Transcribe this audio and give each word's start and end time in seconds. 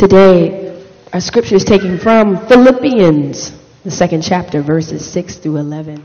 Today, 0.00 0.82
our 1.12 1.20
scripture 1.20 1.56
is 1.56 1.64
taken 1.66 1.98
from 1.98 2.46
Philippians, 2.46 3.52
the 3.84 3.90
second 3.90 4.22
chapter, 4.22 4.62
verses 4.62 5.04
6 5.12 5.36
through 5.36 5.58
11. 5.58 6.02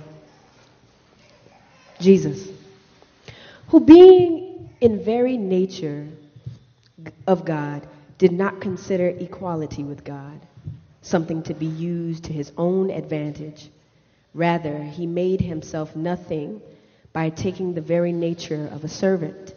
Jesus, 2.01 2.49
who 3.69 3.79
being 3.79 4.69
in 4.81 5.01
very 5.01 5.37
nature 5.37 6.09
of 7.25 7.45
God, 7.45 7.87
did 8.17 8.33
not 8.33 8.59
consider 8.59 9.07
equality 9.07 9.85
with 9.85 10.03
God 10.03 10.41
something 11.01 11.41
to 11.43 11.53
be 11.53 11.65
used 11.65 12.25
to 12.25 12.33
his 12.33 12.51
own 12.57 12.91
advantage. 12.91 13.69
Rather, 14.33 14.83
he 14.83 15.07
made 15.07 15.39
himself 15.39 15.95
nothing 15.95 16.59
by 17.13 17.29
taking 17.29 17.73
the 17.73 17.79
very 17.79 18.11
nature 18.11 18.67
of 18.73 18.83
a 18.83 18.89
servant, 18.89 19.55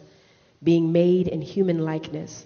being 0.63 0.93
made 0.93 1.27
in 1.27 1.41
human 1.41 1.79
likeness, 1.79 2.45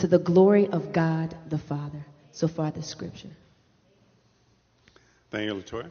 to 0.00 0.06
the 0.06 0.18
glory 0.18 0.66
of 0.66 0.92
God 0.92 1.36
the 1.46 1.58
Father. 1.58 2.06
So 2.32 2.48
far, 2.48 2.70
the 2.70 2.82
scripture. 2.82 3.28
Thank 5.30 5.44
you, 5.44 5.54
Latoya. 5.54 5.90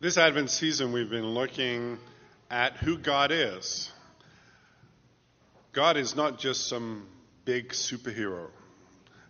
This 0.00 0.18
Advent 0.18 0.50
season, 0.50 0.92
we've 0.92 1.08
been 1.08 1.28
looking 1.28 1.98
at 2.50 2.76
who 2.76 2.98
God 2.98 3.30
is. 3.30 3.90
God 5.72 5.96
is 5.96 6.16
not 6.16 6.40
just 6.40 6.66
some 6.66 7.06
big 7.44 7.68
superhero. 7.68 8.48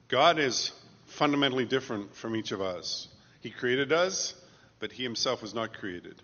God 0.08 0.38
is 0.38 0.72
fundamentally 1.06 1.66
different 1.66 2.14
from 2.16 2.34
each 2.34 2.52
of 2.52 2.62
us. 2.62 3.08
He 3.40 3.50
created 3.50 3.92
us, 3.92 4.34
but 4.80 4.92
He 4.92 5.02
Himself 5.02 5.42
was 5.42 5.52
not 5.52 5.74
created. 5.74 6.22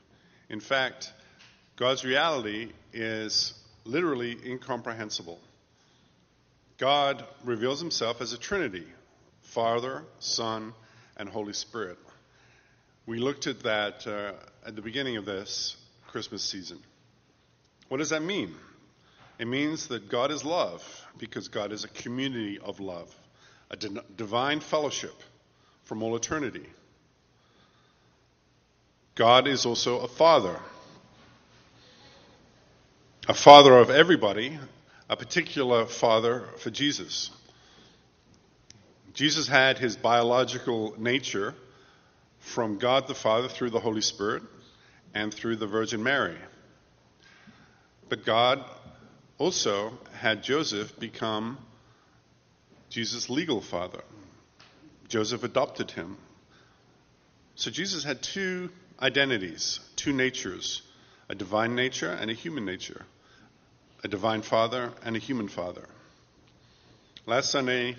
In 0.48 0.60
fact, 0.60 1.12
God's 1.76 2.06
reality 2.06 2.72
is 2.94 3.52
literally 3.84 4.36
incomprehensible. 4.46 5.40
God 6.80 7.22
reveals 7.44 7.78
Himself 7.78 8.22
as 8.22 8.32
a 8.32 8.38
Trinity 8.38 8.86
Father, 9.42 10.02
Son, 10.18 10.72
and 11.18 11.28
Holy 11.28 11.52
Spirit. 11.52 11.98
We 13.04 13.18
looked 13.18 13.46
at 13.46 13.64
that 13.64 14.06
uh, 14.06 14.32
at 14.66 14.76
the 14.76 14.80
beginning 14.80 15.18
of 15.18 15.26
this 15.26 15.76
Christmas 16.06 16.42
season. 16.42 16.78
What 17.88 17.98
does 17.98 18.10
that 18.10 18.22
mean? 18.22 18.54
It 19.38 19.46
means 19.46 19.88
that 19.88 20.08
God 20.08 20.30
is 20.30 20.42
love 20.42 20.82
because 21.18 21.48
God 21.48 21.72
is 21.72 21.84
a 21.84 21.88
community 21.88 22.58
of 22.58 22.80
love, 22.80 23.14
a 23.70 23.76
divine 23.76 24.60
fellowship 24.60 25.14
from 25.84 26.02
all 26.02 26.16
eternity. 26.16 26.66
God 29.16 29.46
is 29.46 29.66
also 29.66 30.00
a 30.00 30.08
father, 30.08 30.58
a 33.28 33.34
father 33.34 33.76
of 33.76 33.90
everybody, 33.90 34.58
a 35.10 35.16
particular 35.16 35.86
father 35.86 36.44
for 36.58 36.70
Jesus. 36.70 37.30
Jesus 39.12 39.48
had 39.48 39.76
his 39.76 39.96
biological 39.96 40.94
nature 40.96 41.52
from 42.38 42.78
God 42.78 43.08
the 43.08 43.14
Father 43.14 43.48
through 43.48 43.70
the 43.70 43.80
Holy 43.80 44.02
Spirit 44.02 44.44
and 45.12 45.34
through 45.34 45.56
the 45.56 45.66
Virgin 45.66 46.04
Mary. 46.04 46.38
But 48.08 48.24
God 48.24 48.64
also 49.36 49.98
had 50.12 50.44
Joseph 50.44 50.96
become 51.00 51.58
Jesus' 52.88 53.28
legal 53.28 53.60
father. 53.60 54.04
Joseph 55.08 55.42
adopted 55.42 55.90
him. 55.90 56.18
So 57.56 57.72
Jesus 57.72 58.04
had 58.04 58.22
two 58.22 58.70
identities, 59.02 59.80
two 59.96 60.12
natures 60.12 60.82
a 61.28 61.34
divine 61.34 61.74
nature 61.74 62.10
and 62.10 62.28
a 62.28 62.34
human 62.34 62.64
nature, 62.64 63.04
a 64.02 64.08
divine 64.08 64.42
father 64.42 64.92
and 65.04 65.16
a 65.16 65.18
human 65.18 65.48
father. 65.48 65.86
Last 67.26 67.50
Sunday, 67.50 67.96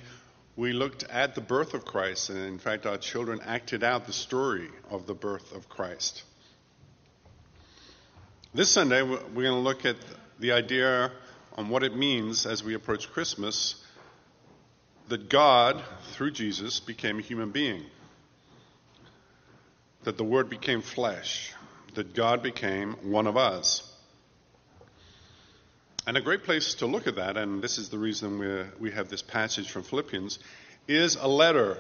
we 0.56 0.74
looked 0.74 1.04
at 1.04 1.36
the 1.36 1.42
birth 1.42 1.74
of 1.74 1.86
Christ, 1.86 2.30
and 2.30 2.40
in 2.40 2.60
fact, 2.60 2.86
our 2.86 2.98
children 2.98 3.40
acted 3.46 3.84
out 3.84 4.06
the 4.06 4.14
story 4.14 4.70
of 4.90 5.06
the 5.06 5.14
birth 5.14 5.54
of 5.54 5.70
Christ. 5.70 6.24
This 8.54 8.70
Sunday, 8.70 9.02
we're 9.02 9.18
going 9.18 9.46
to 9.46 9.56
look 9.56 9.86
at 9.86 9.96
the 10.40 10.52
idea 10.52 11.12
on 11.56 11.70
what 11.70 11.84
it 11.84 11.96
means 11.96 12.46
as 12.46 12.64
we 12.64 12.74
approach 12.74 13.12
Christmas 13.12 13.76
that 15.08 15.30
God, 15.30 15.84
through 16.14 16.32
Jesus, 16.32 16.80
became 16.80 17.20
a 17.20 17.22
human 17.22 17.52
being, 17.52 17.84
that 20.04 20.18
the 20.18 20.24
Word 20.24 20.50
became 20.50 20.82
flesh, 20.82 21.54
that 21.94 22.16
God 22.16 22.42
became 22.42 22.94
one 23.04 23.28
of 23.28 23.38
us. 23.38 23.91
And 26.08 26.18
a 26.18 26.22
great 26.22 26.44
place 26.44 26.76
to 26.76 26.88
look 26.88 27.08
at 27.08 27.16
that, 27.16 27.38
and 27.38 27.62
this 27.62 27.78
is 27.78 27.90
the 27.90 28.00
reason 28.00 28.40
we 28.40 28.64
we 28.80 28.92
have 28.92 29.10
this 29.10 29.22
passage 29.22 29.70
from 29.70 29.84
Philippians, 29.84 30.40
is 30.88 31.16
a 31.16 31.28
letter 31.28 31.78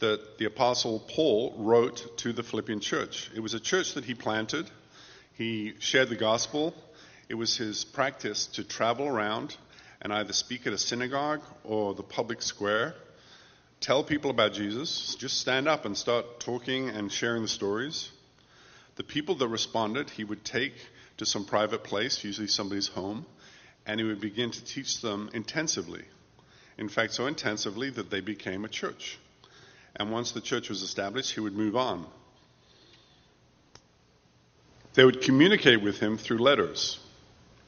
that 0.00 0.38
the 0.38 0.44
Apostle 0.44 1.00
Paul 1.00 1.54
wrote 1.56 2.18
to 2.18 2.32
the 2.32 2.42
Philippian 2.42 2.80
church. 2.80 3.30
It 3.34 3.40
was 3.40 3.54
a 3.54 3.60
church 3.60 3.94
that 3.94 4.04
he 4.04 4.14
planted 4.14 4.70
he 5.34 5.74
shared 5.80 6.10
the 6.10 6.16
gospel. 6.16 6.74
It 7.28 7.34
was 7.34 7.56
his 7.56 7.84
practice 7.84 8.46
to 8.54 8.62
travel 8.62 9.08
around 9.08 9.56
and 10.00 10.12
either 10.12 10.32
speak 10.32 10.66
at 10.66 10.72
a 10.72 10.78
synagogue 10.78 11.42
or 11.64 11.94
the 11.94 12.02
public 12.02 12.40
square, 12.40 12.94
tell 13.80 14.04
people 14.04 14.30
about 14.30 14.52
Jesus, 14.52 15.16
just 15.16 15.40
stand 15.40 15.66
up 15.66 15.84
and 15.84 15.96
start 15.96 16.38
talking 16.38 16.88
and 16.88 17.10
sharing 17.10 17.42
the 17.42 17.48
stories. 17.48 18.10
The 18.96 19.02
people 19.02 19.34
that 19.36 19.48
responded, 19.48 20.10
he 20.10 20.22
would 20.22 20.44
take 20.44 20.74
to 21.16 21.26
some 21.26 21.44
private 21.44 21.82
place, 21.82 22.22
usually 22.22 22.46
somebody's 22.46 22.88
home, 22.88 23.26
and 23.86 24.00
he 24.00 24.06
would 24.06 24.20
begin 24.20 24.50
to 24.50 24.64
teach 24.64 25.00
them 25.00 25.30
intensively. 25.34 26.02
In 26.78 26.88
fact, 26.88 27.12
so 27.12 27.26
intensively 27.26 27.90
that 27.90 28.10
they 28.10 28.20
became 28.20 28.64
a 28.64 28.68
church. 28.68 29.18
And 29.96 30.10
once 30.10 30.32
the 30.32 30.40
church 30.40 30.68
was 30.68 30.82
established, 30.82 31.34
he 31.34 31.40
would 31.40 31.56
move 31.56 31.76
on. 31.76 32.06
They 34.94 35.04
would 35.04 35.22
communicate 35.22 35.82
with 35.82 36.00
him 36.00 36.16
through 36.16 36.38
letters. 36.38 36.98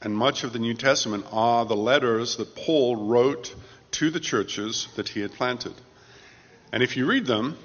And 0.01 0.15
much 0.15 0.43
of 0.43 0.53
the 0.53 0.59
New 0.59 0.73
Testament 0.73 1.25
are 1.31 1.65
the 1.65 1.75
letters 1.75 2.37
that 2.37 2.55
Paul 2.55 3.07
wrote 3.07 3.55
to 3.91 4.09
the 4.09 4.19
churches 4.19 4.87
that 4.95 5.09
he 5.09 5.21
had 5.21 5.33
planted. 5.33 5.73
And 6.71 6.83
if 6.83 6.97
you 6.97 7.05
read 7.05 7.25
them, 7.25 7.57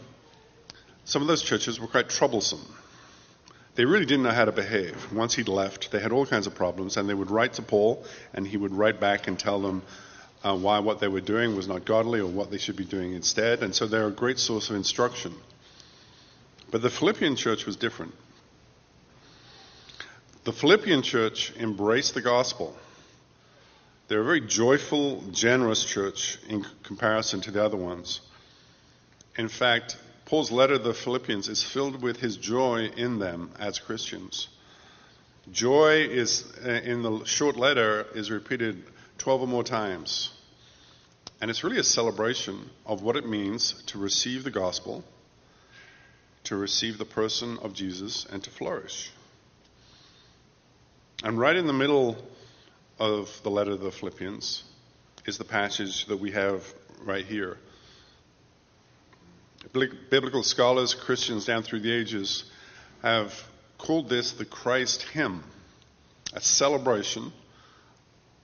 some 1.04 1.22
of 1.22 1.28
those 1.28 1.42
churches 1.42 1.80
were 1.80 1.88
quite 1.88 2.08
troublesome. 2.08 2.64
They 3.74 3.84
really 3.86 4.04
didn't 4.04 4.24
know 4.24 4.30
how 4.30 4.44
to 4.44 4.52
behave. 4.52 5.12
Once 5.12 5.34
he'd 5.34 5.48
left, 5.48 5.90
they 5.90 6.00
had 6.00 6.12
all 6.12 6.26
kinds 6.26 6.46
of 6.46 6.54
problems, 6.54 6.96
and 6.96 7.08
they 7.08 7.14
would 7.14 7.30
write 7.30 7.54
to 7.54 7.62
Paul, 7.62 8.04
and 8.34 8.46
he 8.46 8.56
would 8.56 8.72
write 8.72 9.00
back 9.00 9.28
and 9.28 9.38
tell 9.38 9.60
them 9.60 9.82
uh, 10.44 10.56
why 10.56 10.80
what 10.80 11.00
they 11.00 11.08
were 11.08 11.20
doing 11.20 11.56
was 11.56 11.68
not 11.68 11.84
godly 11.84 12.20
or 12.20 12.26
what 12.26 12.50
they 12.50 12.58
should 12.58 12.76
be 12.76 12.84
doing 12.84 13.14
instead. 13.14 13.62
And 13.62 13.74
so 13.74 13.86
they're 13.86 14.08
a 14.08 14.12
great 14.12 14.38
source 14.38 14.68
of 14.68 14.76
instruction. 14.76 15.34
But 16.70 16.82
the 16.82 16.90
Philippian 16.90 17.36
church 17.36 17.64
was 17.64 17.76
different. 17.76 18.14
The 20.44 20.52
Philippian 20.52 21.02
church 21.02 21.52
embraced 21.56 22.14
the 22.14 22.22
gospel. 22.22 22.76
They're 24.08 24.20
a 24.20 24.24
very 24.24 24.40
joyful, 24.40 25.22
generous 25.30 25.84
church 25.84 26.38
in 26.48 26.66
comparison 26.82 27.40
to 27.42 27.50
the 27.50 27.64
other 27.64 27.76
ones. 27.76 28.20
In 29.38 29.48
fact, 29.48 29.96
Paul's 30.32 30.50
letter 30.50 30.78
to 30.78 30.82
the 30.82 30.94
Philippians 30.94 31.50
is 31.50 31.62
filled 31.62 32.00
with 32.00 32.18
his 32.18 32.38
joy 32.38 32.86
in 32.96 33.18
them 33.18 33.50
as 33.58 33.78
Christians. 33.78 34.48
Joy 35.52 36.04
is, 36.04 36.50
uh, 36.64 36.70
in 36.70 37.02
the 37.02 37.22
short 37.24 37.58
letter, 37.58 38.06
is 38.14 38.30
repeated 38.30 38.82
12 39.18 39.42
or 39.42 39.46
more 39.46 39.62
times. 39.62 40.30
And 41.42 41.50
it's 41.50 41.62
really 41.62 41.76
a 41.76 41.84
celebration 41.84 42.70
of 42.86 43.02
what 43.02 43.16
it 43.16 43.28
means 43.28 43.82
to 43.88 43.98
receive 43.98 44.42
the 44.42 44.50
gospel, 44.50 45.04
to 46.44 46.56
receive 46.56 46.96
the 46.96 47.04
person 47.04 47.58
of 47.58 47.74
Jesus, 47.74 48.24
and 48.24 48.42
to 48.42 48.48
flourish. 48.48 49.10
And 51.22 51.38
right 51.38 51.56
in 51.56 51.66
the 51.66 51.74
middle 51.74 52.16
of 52.98 53.28
the 53.42 53.50
letter 53.50 53.72
of 53.72 53.80
the 53.80 53.92
Philippians 53.92 54.64
is 55.26 55.36
the 55.36 55.44
passage 55.44 56.06
that 56.06 56.16
we 56.16 56.30
have 56.30 56.64
right 57.04 57.26
here. 57.26 57.58
Biblical 59.72 60.42
scholars, 60.42 60.94
Christians 60.94 61.44
down 61.44 61.62
through 61.62 61.80
the 61.80 61.92
ages, 61.92 62.44
have 63.02 63.32
called 63.78 64.08
this 64.08 64.32
the 64.32 64.44
Christ 64.44 65.02
hymn, 65.02 65.44
a 66.32 66.40
celebration 66.40 67.32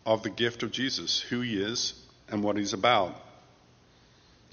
of 0.07 0.23
the 0.23 0.31
gift 0.31 0.63
of 0.63 0.71
Jesus, 0.71 1.21
who 1.21 1.41
he 1.41 1.63
is 1.63 1.95
and 2.29 2.43
what 2.43 2.57
he's 2.57 2.73
about. 2.73 3.15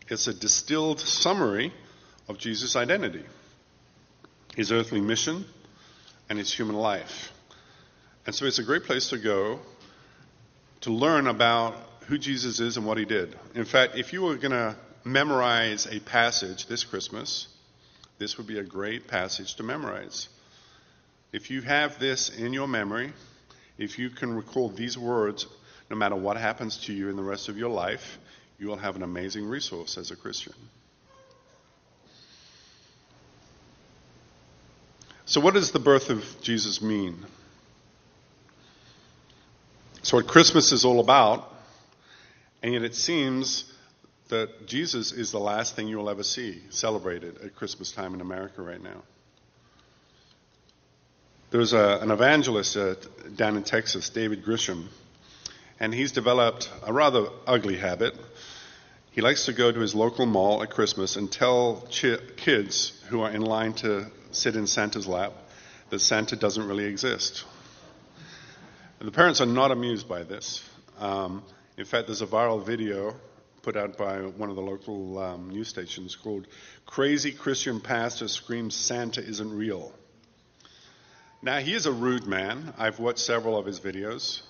It's 0.07 0.27
a 0.27 0.33
distilled 0.33 0.99
summary 0.99 1.73
of 2.27 2.37
Jesus' 2.37 2.75
identity, 2.75 3.23
his 4.55 4.71
earthly 4.71 5.01
mission, 5.01 5.45
and 6.29 6.37
his 6.37 6.53
human 6.53 6.75
life. 6.75 7.31
And 8.25 8.33
so 8.33 8.45
it's 8.45 8.59
a 8.59 8.63
great 8.63 8.83
place 8.83 9.09
to 9.09 9.17
go 9.17 9.59
to 10.81 10.91
learn 10.91 11.27
about 11.27 11.75
who 12.07 12.17
Jesus 12.17 12.59
is 12.59 12.77
and 12.77 12.85
what 12.85 12.97
he 12.97 13.05
did. 13.05 13.35
In 13.53 13.65
fact, 13.65 13.95
if 13.97 14.13
you 14.13 14.21
were 14.23 14.35
going 14.35 14.51
to 14.51 14.75
memorize 15.05 15.85
a 15.85 15.99
passage 15.99 16.65
this 16.65 16.83
Christmas, 16.83 17.47
this 18.17 18.37
would 18.37 18.47
be 18.47 18.57
a 18.57 18.63
great 18.63 19.07
passage 19.07 19.55
to 19.55 19.63
memorize. 19.63 20.27
If 21.31 21.51
you 21.51 21.61
have 21.61 21.99
this 21.99 22.29
in 22.29 22.53
your 22.53 22.67
memory, 22.67 23.13
if 23.77 23.99
you 23.99 24.09
can 24.09 24.33
recall 24.33 24.69
these 24.69 24.97
words, 24.97 25.45
no 25.89 25.95
matter 25.95 26.15
what 26.15 26.37
happens 26.37 26.77
to 26.85 26.93
you 26.93 27.09
in 27.09 27.15
the 27.15 27.23
rest 27.23 27.49
of 27.49 27.57
your 27.57 27.69
life, 27.69 28.17
you 28.57 28.67
will 28.67 28.77
have 28.77 28.95
an 28.95 29.03
amazing 29.03 29.45
resource 29.45 29.97
as 29.97 30.09
a 30.09 30.15
Christian. 30.15 30.53
So, 35.25 35.41
what 35.41 35.53
does 35.53 35.71
the 35.71 35.79
birth 35.79 36.09
of 36.09 36.23
Jesus 36.41 36.81
mean? 36.81 37.25
So, 40.03 40.17
what 40.17 40.27
Christmas 40.27 40.71
is 40.71 40.85
all 40.85 40.99
about, 40.99 41.51
and 42.63 42.73
yet 42.73 42.83
it 42.83 42.95
seems 42.95 43.71
that 44.29 44.65
Jesus 44.65 45.11
is 45.11 45.31
the 45.31 45.39
last 45.39 45.75
thing 45.75 45.87
you'll 45.87 46.09
ever 46.09 46.23
see 46.23 46.61
celebrated 46.69 47.37
at 47.43 47.55
Christmas 47.55 47.91
time 47.91 48.13
in 48.13 48.21
America 48.21 48.61
right 48.61 48.81
now. 48.81 49.03
There's 51.51 51.73
a, 51.73 51.99
an 52.01 52.11
evangelist 52.11 52.75
uh, 52.75 52.95
down 53.35 53.55
in 53.55 53.63
Texas, 53.63 54.09
David 54.09 54.43
Grisham, 54.43 54.87
and 55.79 55.93
he's 55.93 56.11
developed 56.11 56.69
a 56.83 56.91
rather 56.91 57.27
ugly 57.45 57.77
habit. 57.77 58.15
He 59.11 59.21
likes 59.21 59.45
to 59.45 59.53
go 59.53 59.71
to 59.71 59.79
his 59.79 59.93
local 59.93 60.25
mall 60.25 60.63
at 60.63 60.71
Christmas 60.71 61.15
and 61.15 61.31
tell 61.31 61.87
chi- 61.91 62.17
kids 62.35 62.99
who 63.09 63.21
are 63.21 63.31
in 63.31 63.41
line 63.41 63.73
to 63.75 64.07
sit 64.31 64.55
in 64.55 64.67
Santa's 64.67 65.07
lap 65.07 65.33
that 65.91 65.99
Santa 65.99 66.35
doesn't 66.35 66.67
really 66.67 66.85
exist. 66.85 67.45
And 68.99 69.07
the 69.07 69.11
parents 69.11 69.39
are 69.39 69.45
not 69.45 69.71
amused 69.71 70.09
by 70.09 70.23
this. 70.23 70.67
Um, 70.99 71.43
in 71.77 71.85
fact, 71.85 72.07
there's 72.07 72.21
a 72.21 72.27
viral 72.27 72.65
video 72.65 73.15
put 73.65 73.75
out 73.75 73.97
by 73.97 74.19
one 74.19 74.51
of 74.51 74.55
the 74.55 74.61
local 74.61 75.17
um, 75.17 75.49
news 75.49 75.67
stations 75.67 76.15
called 76.15 76.45
Crazy 76.85 77.31
Christian 77.31 77.81
Pastor 77.81 78.27
Screams 78.27 78.75
Santa 78.75 79.27
Isn't 79.27 79.57
Real. 79.57 79.91
Now, 81.41 81.57
he 81.57 81.73
is 81.73 81.87
a 81.87 81.91
rude 81.91 82.27
man. 82.27 82.75
I've 82.77 82.99
watched 82.99 83.17
several 83.17 83.57
of 83.57 83.65
his 83.65 83.79
videos. 83.79 84.43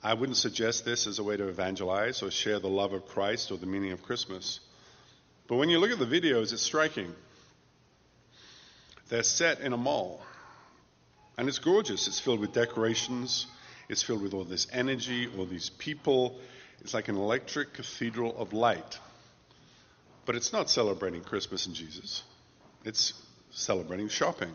I 0.00 0.14
wouldn't 0.14 0.36
suggest 0.36 0.84
this 0.84 1.08
as 1.08 1.18
a 1.18 1.24
way 1.24 1.36
to 1.36 1.48
evangelize 1.48 2.22
or 2.22 2.30
share 2.30 2.60
the 2.60 2.68
love 2.68 2.92
of 2.92 3.08
Christ 3.08 3.50
or 3.50 3.58
the 3.58 3.66
meaning 3.66 3.90
of 3.90 4.04
Christmas. 4.04 4.60
But 5.48 5.56
when 5.56 5.68
you 5.68 5.80
look 5.80 5.90
at 5.90 5.98
the 5.98 6.06
videos, 6.06 6.52
it's 6.52 6.62
striking. 6.62 7.12
They're 9.08 9.24
set 9.24 9.58
in 9.58 9.72
a 9.72 9.76
mall. 9.76 10.20
And 11.36 11.48
it's 11.48 11.58
gorgeous. 11.58 12.06
It's 12.06 12.20
filled 12.20 12.38
with 12.38 12.52
decorations. 12.52 13.48
It's 13.88 14.04
filled 14.04 14.22
with 14.22 14.34
all 14.34 14.44
this 14.44 14.68
energy, 14.72 15.28
all 15.36 15.46
these 15.46 15.68
people. 15.68 16.38
It's 16.80 16.94
like 16.94 17.08
an 17.08 17.16
electric 17.16 17.74
cathedral 17.74 18.36
of 18.38 18.52
light. 18.52 18.98
But 20.24 20.34
it's 20.34 20.52
not 20.52 20.68
celebrating 20.68 21.22
Christmas 21.22 21.66
and 21.66 21.74
Jesus, 21.74 22.22
it's 22.84 23.12
celebrating 23.50 24.08
shopping. 24.08 24.52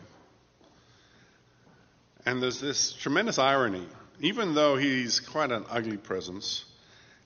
And 2.25 2.41
there's 2.41 2.59
this 2.59 2.93
tremendous 2.93 3.39
irony. 3.39 3.85
Even 4.19 4.53
though 4.53 4.75
he's 4.75 5.19
quite 5.19 5.51
an 5.51 5.65
ugly 5.69 5.97
presence, 5.97 6.65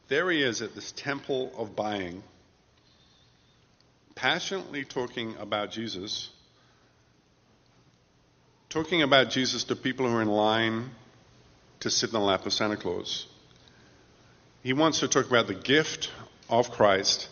there 0.07 0.29
he 0.31 0.41
is 0.41 0.61
at 0.61 0.75
this 0.75 0.93
temple 0.93 1.51
of 1.57 1.75
buying, 1.75 2.23
passionately 4.13 4.85
talking 4.85 5.35
about 5.37 5.71
Jesus, 5.71 6.29
talking 8.69 9.01
about 9.01 9.29
Jesus 9.29 9.65
to 9.65 9.75
people 9.75 10.07
who 10.07 10.15
are 10.15 10.21
in 10.21 10.29
line 10.29 10.91
to 11.81 11.89
sit 11.89 12.11
in 12.11 12.13
the 12.13 12.19
lap 12.19 12.45
of 12.45 12.53
Santa 12.53 12.77
Claus. 12.77 13.27
He 14.65 14.73
wants 14.73 15.01
to 15.01 15.07
talk 15.07 15.27
about 15.27 15.45
the 15.45 15.53
gift 15.53 16.09
of 16.49 16.71
Christ, 16.71 17.29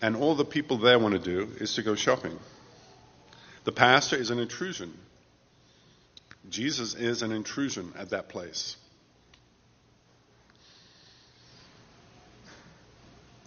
and 0.00 0.14
all 0.14 0.36
the 0.36 0.44
people 0.44 0.76
there 0.76 0.96
want 0.96 1.12
to 1.12 1.18
do 1.18 1.50
is 1.58 1.74
to 1.74 1.82
go 1.82 1.96
shopping. 1.96 2.38
The 3.64 3.72
pastor 3.72 4.14
is 4.14 4.30
an 4.30 4.38
intrusion. 4.38 4.96
Jesus 6.48 6.94
is 6.94 7.22
an 7.22 7.32
intrusion 7.32 7.92
at 7.98 8.10
that 8.10 8.28
place. 8.28 8.76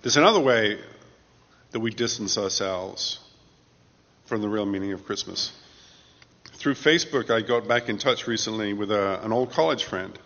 There's 0.01 0.17
another 0.17 0.41
way 0.41 0.77
that 1.71 1.79
we 1.79 1.91
distance 1.91 2.38
ourselves 2.38 3.21
from 4.25 4.41
the 4.41 4.50
real 4.50 4.65
meaning 4.65 4.91
of 4.91 5.06
Christmas. 5.06 5.53
Through 6.56 6.73
Facebook, 6.73 7.29
I 7.29 7.39
got 7.39 7.65
back 7.65 7.88
in 7.88 7.97
touch 7.97 8.27
recently 8.27 8.73
with 8.73 8.91
a, 8.91 9.23
an 9.23 9.31
old 9.31 9.51
college 9.53 9.85
friend. 9.85 10.19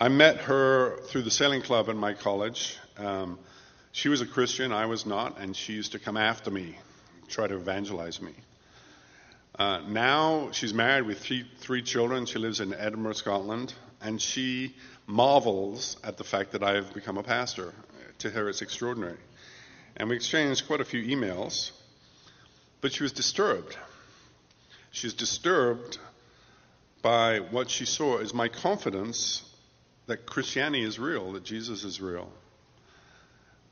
I 0.00 0.08
met 0.08 0.38
her 0.38 0.96
through 1.06 1.22
the 1.22 1.30
sailing 1.30 1.62
club 1.62 1.88
in 1.88 1.96
my 1.96 2.14
college. 2.14 2.76
Um, 2.96 3.38
she 3.92 4.08
was 4.08 4.20
a 4.20 4.26
Christian, 4.26 4.72
I 4.72 4.86
was 4.86 5.06
not, 5.06 5.38
and 5.38 5.54
she 5.54 5.74
used 5.74 5.92
to 5.92 5.98
come 5.98 6.16
after 6.16 6.50
me, 6.50 6.76
try 7.28 7.46
to 7.46 7.56
evangelize 7.56 8.20
me. 8.20 8.32
Uh, 9.58 9.80
now 9.86 10.50
she's 10.52 10.72
married 10.72 11.06
with 11.06 11.20
three, 11.20 11.46
three 11.58 11.82
children. 11.82 12.26
She 12.26 12.38
lives 12.38 12.60
in 12.60 12.72
Edinburgh, 12.72 13.12
Scotland, 13.12 13.74
and 14.00 14.20
she 14.20 14.74
marvels 15.06 15.98
at 16.02 16.16
the 16.16 16.24
fact 16.24 16.52
that 16.52 16.62
I've 16.62 16.92
become 16.94 17.18
a 17.18 17.22
pastor. 17.22 17.72
To 18.20 18.30
her, 18.30 18.48
it's 18.48 18.62
extraordinary. 18.62 19.18
And 19.96 20.08
we 20.08 20.16
exchanged 20.16 20.66
quite 20.66 20.80
a 20.80 20.84
few 20.84 21.02
emails, 21.02 21.70
but 22.80 22.92
she 22.92 23.02
was 23.02 23.12
disturbed. 23.12 23.76
She's 24.90 25.14
disturbed 25.14 25.98
by 27.02 27.40
what 27.40 27.68
she 27.68 27.84
saw 27.84 28.18
as 28.18 28.32
my 28.32 28.48
confidence 28.48 29.42
that 30.12 30.26
Christianity 30.26 30.84
is 30.84 30.98
real, 30.98 31.32
that 31.32 31.42
Jesus 31.42 31.84
is 31.84 31.98
real. 31.98 32.30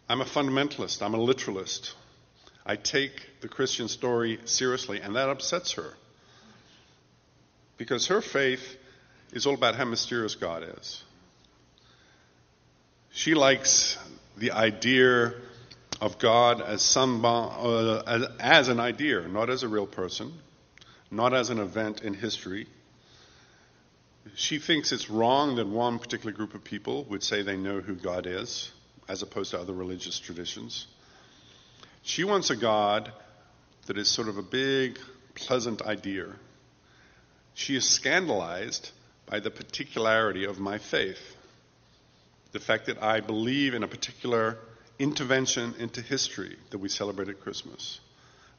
I'm 0.09 0.23
a 0.23 0.25
fundamentalist, 0.25 1.03
I'm 1.03 1.13
a 1.13 1.21
literalist. 1.21 1.95
I 2.65 2.77
take 2.77 3.43
the 3.43 3.49
Christian 3.49 3.89
story 3.89 4.39
seriously, 4.47 5.03
and 5.03 5.17
that 5.17 5.29
upsets 5.29 5.73
her. 5.73 5.93
Because 7.77 8.07
her 8.07 8.23
faith 8.23 8.79
is 9.35 9.45
all 9.45 9.53
about 9.53 9.75
how 9.75 9.85
mysterious 9.85 10.35
God 10.35 10.65
is. 10.79 11.05
She 13.11 13.35
likes 13.35 13.99
the 14.38 14.53
idea 14.53 15.35
of 16.00 16.19
God 16.19 16.62
as, 16.62 16.81
some, 16.81 17.23
uh, 17.23 18.29
as 18.41 18.69
an 18.69 18.81
idea, 18.81 19.29
not 19.29 19.50
as 19.50 19.62
a 19.62 19.69
real 19.69 19.87
person, 19.87 20.33
not 21.11 21.35
as 21.35 21.50
an 21.50 21.59
event 21.59 22.00
in 22.00 22.14
history. 22.14 22.67
She 24.35 24.59
thinks 24.59 24.93
it's 24.93 25.11
wrong 25.11 25.57
that 25.57 25.67
one 25.67 25.99
particular 25.99 26.33
group 26.33 26.55
of 26.55 26.62
people 26.62 27.05
would 27.05 27.23
say 27.23 27.43
they 27.43 27.57
know 27.57 27.81
who 27.81 27.95
God 27.95 28.27
is, 28.27 28.71
as 29.09 29.23
opposed 29.23 29.53
to 29.53 29.61
other 29.61 29.73
religious 29.73 30.19
traditions. 30.19 30.87
She 32.03 32.25
wants 32.25 32.50
a 32.50 32.57
God 32.57 33.12
that 33.87 33.99
is 33.99 34.09
sort 34.09 34.29
of 34.29 34.39
a 34.39 34.43
big, 34.43 34.99
pleasant 35.35 35.83
idea. 35.83 36.27
She 37.55 37.77
is 37.77 37.89
scandalized 37.89 38.91
by 39.27 39.41
the 39.41 39.50
particularity 39.50 40.45
of 40.45 40.59
my 40.59 40.79
faith. 40.79 41.37
The 42.53 42.61
fact 42.61 42.87
that 42.87 43.03
I 43.03 43.21
believe 43.21 43.75
in 43.75 43.83
a 43.83 43.89
particular 43.89 44.59
intervention 44.99 45.75
into 45.79 46.03
history 46.03 46.57
that 46.71 46.79
we 46.79 46.89
celebrate 46.89 47.29
at 47.29 47.41
Christmas, 47.41 48.00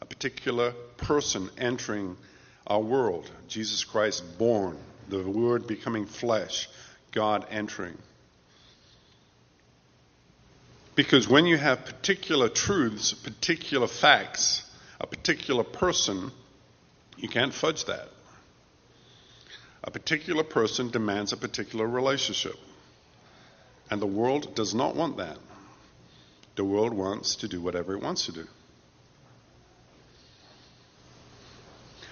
a 0.01 0.06
particular 0.06 0.72
person 0.98 1.50
entering 1.58 2.18
our 2.65 2.80
world, 2.80 3.30
Jesus 3.48 3.84
Christ 3.84 4.38
born, 4.38 4.77
the 5.10 5.24
Word 5.24 5.67
becoming 5.67 6.05
flesh, 6.05 6.70
God 7.12 7.46
entering. 7.50 7.98
Because 10.96 11.27
when 11.27 11.46
you 11.46 11.58
have 11.58 11.86
particular 11.86 12.50
truths, 12.50 13.13
particular 13.13 13.88
facts, 13.88 14.70
a 15.00 15.08
particular 15.08 15.63
person, 15.63 16.31
you 17.17 17.29
can't 17.29 17.53
fudge 17.53 17.86
that. 17.86 18.10
A 19.84 19.89
particular 19.89 20.43
person 20.43 20.89
demands 20.91 21.34
a 21.34 21.38
particular 21.38 21.88
relationship. 21.88 22.55
And 23.89 24.01
the 24.01 24.08
world 24.08 24.55
does 24.55 24.74
not 24.75 24.96
want 24.96 25.17
that. 25.17 25.38
The 26.55 26.63
world 26.63 26.93
wants 26.93 27.38
to 27.38 27.48
do 27.48 27.62
whatever 27.62 27.96
it 27.96 28.03
wants 28.03 28.25
to 28.27 28.31
do. 28.31 28.48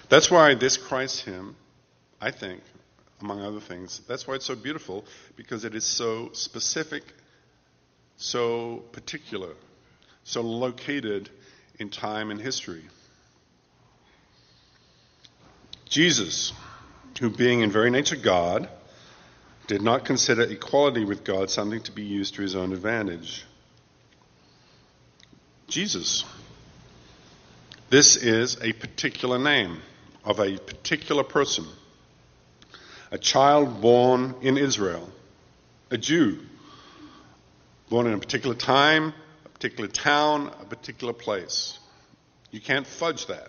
That's 0.08 0.30
why 0.30 0.54
this 0.54 0.76
Christ 0.76 1.24
hymn, 1.24 1.54
I 2.20 2.32
think, 2.32 2.62
among 3.20 3.42
other 3.42 3.60
things, 3.60 4.00
that's 4.08 4.26
why 4.26 4.34
it's 4.34 4.46
so 4.46 4.56
beautiful, 4.56 5.04
because 5.36 5.64
it 5.64 5.74
is 5.74 5.84
so 5.84 6.30
specific 6.32 7.02
so 8.20 8.84
particular, 8.92 9.54
so 10.24 10.42
located 10.42 11.30
in 11.78 11.88
time 11.88 12.30
and 12.30 12.40
history. 12.40 12.84
Jesus, 15.88 16.52
who 17.18 17.30
being 17.30 17.62
in 17.62 17.70
very 17.70 17.90
nature 17.90 18.16
God, 18.16 18.68
did 19.66 19.80
not 19.80 20.04
consider 20.04 20.42
equality 20.42 21.04
with 21.04 21.24
God 21.24 21.48
something 21.48 21.80
to 21.82 21.92
be 21.92 22.02
used 22.02 22.34
to 22.34 22.42
his 22.42 22.54
own 22.54 22.72
advantage. 22.72 23.44
Jesus. 25.68 26.24
This 27.88 28.16
is 28.16 28.58
a 28.62 28.72
particular 28.74 29.38
name 29.38 29.80
of 30.24 30.38
a 30.40 30.58
particular 30.58 31.24
person, 31.24 31.64
a 33.10 33.18
child 33.18 33.80
born 33.80 34.34
in 34.40 34.56
Israel, 34.56 35.08
a 35.90 35.98
Jew, 35.98 36.38
born 37.88 38.06
in 38.06 38.14
a 38.14 38.18
particular 38.18 38.54
time, 38.54 39.12
a 39.44 39.48
particular 39.48 39.88
town, 39.88 40.48
a 40.60 40.64
particular 40.64 41.12
place. 41.12 41.78
You 42.50 42.60
can't 42.60 42.86
fudge 42.86 43.26
that. 43.26 43.48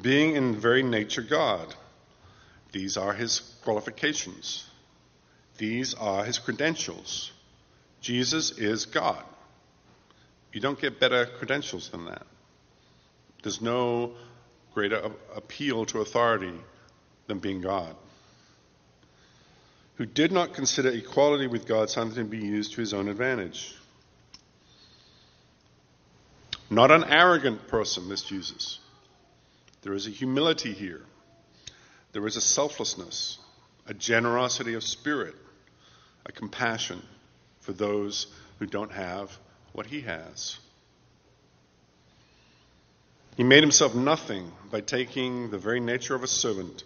Being 0.00 0.36
in 0.36 0.56
very 0.56 0.82
nature 0.82 1.22
God. 1.22 1.74
These 2.72 2.96
are 2.98 3.14
his 3.14 3.40
qualifications. 3.64 4.66
These 5.56 5.94
are 5.94 6.24
his 6.24 6.38
credentials. 6.38 7.32
Jesus 8.00 8.50
is 8.58 8.84
God. 8.86 9.24
You 10.52 10.60
don't 10.60 10.80
get 10.80 11.00
better 11.00 11.26
credentials 11.26 11.88
than 11.88 12.04
that. 12.06 12.26
There's 13.42 13.60
no 13.60 14.12
greater 14.74 15.10
appeal 15.34 15.86
to 15.86 16.00
authority 16.00 16.54
than 17.28 17.38
being 17.38 17.60
God. 17.60 17.94
Who 19.96 20.06
did 20.06 20.32
not 20.32 20.54
consider 20.54 20.90
equality 20.90 21.46
with 21.46 21.66
God 21.66 21.90
something 21.90 22.24
to 22.24 22.28
be 22.28 22.38
used 22.38 22.72
to 22.74 22.80
his 22.80 22.92
own 22.92 23.08
advantage. 23.08 23.74
Not 26.70 26.90
an 26.90 27.04
arrogant 27.04 27.68
person, 27.68 28.08
this 28.08 28.22
Jesus. 28.22 28.80
There 29.82 29.94
is 29.94 30.06
a 30.06 30.10
humility 30.10 30.72
here. 30.72 31.02
There 32.12 32.26
is 32.26 32.36
a 32.36 32.40
selflessness, 32.40 33.38
a 33.86 33.94
generosity 33.94 34.74
of 34.74 34.82
spirit, 34.82 35.34
a 36.26 36.32
compassion 36.32 37.02
for 37.60 37.72
those 37.72 38.26
who 38.58 38.66
don't 38.66 38.92
have 38.92 39.36
what 39.72 39.86
he 39.86 40.02
has. 40.02 40.58
He 43.36 43.44
made 43.44 43.62
himself 43.62 43.94
nothing 43.94 44.50
by 44.70 44.80
taking 44.80 45.50
the 45.50 45.58
very 45.58 45.80
nature 45.80 46.14
of 46.14 46.24
a 46.24 46.26
servant, 46.26 46.82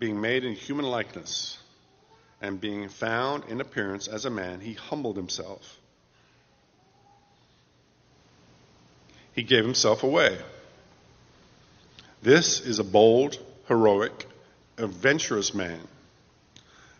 being 0.00 0.20
made 0.20 0.44
in 0.44 0.54
human 0.54 0.86
likeness, 0.86 1.58
and 2.40 2.58
being 2.58 2.88
found 2.88 3.44
in 3.48 3.60
appearance 3.60 4.08
as 4.08 4.24
a 4.24 4.30
man, 4.30 4.60
he 4.60 4.72
humbled 4.72 5.14
himself. 5.14 5.78
He 9.34 9.42
gave 9.42 9.62
himself 9.62 10.02
away. 10.02 10.38
This 12.22 12.60
is 12.60 12.78
a 12.78 12.84
bold, 12.84 13.38
heroic, 13.68 14.26
adventurous 14.78 15.54
man 15.54 15.80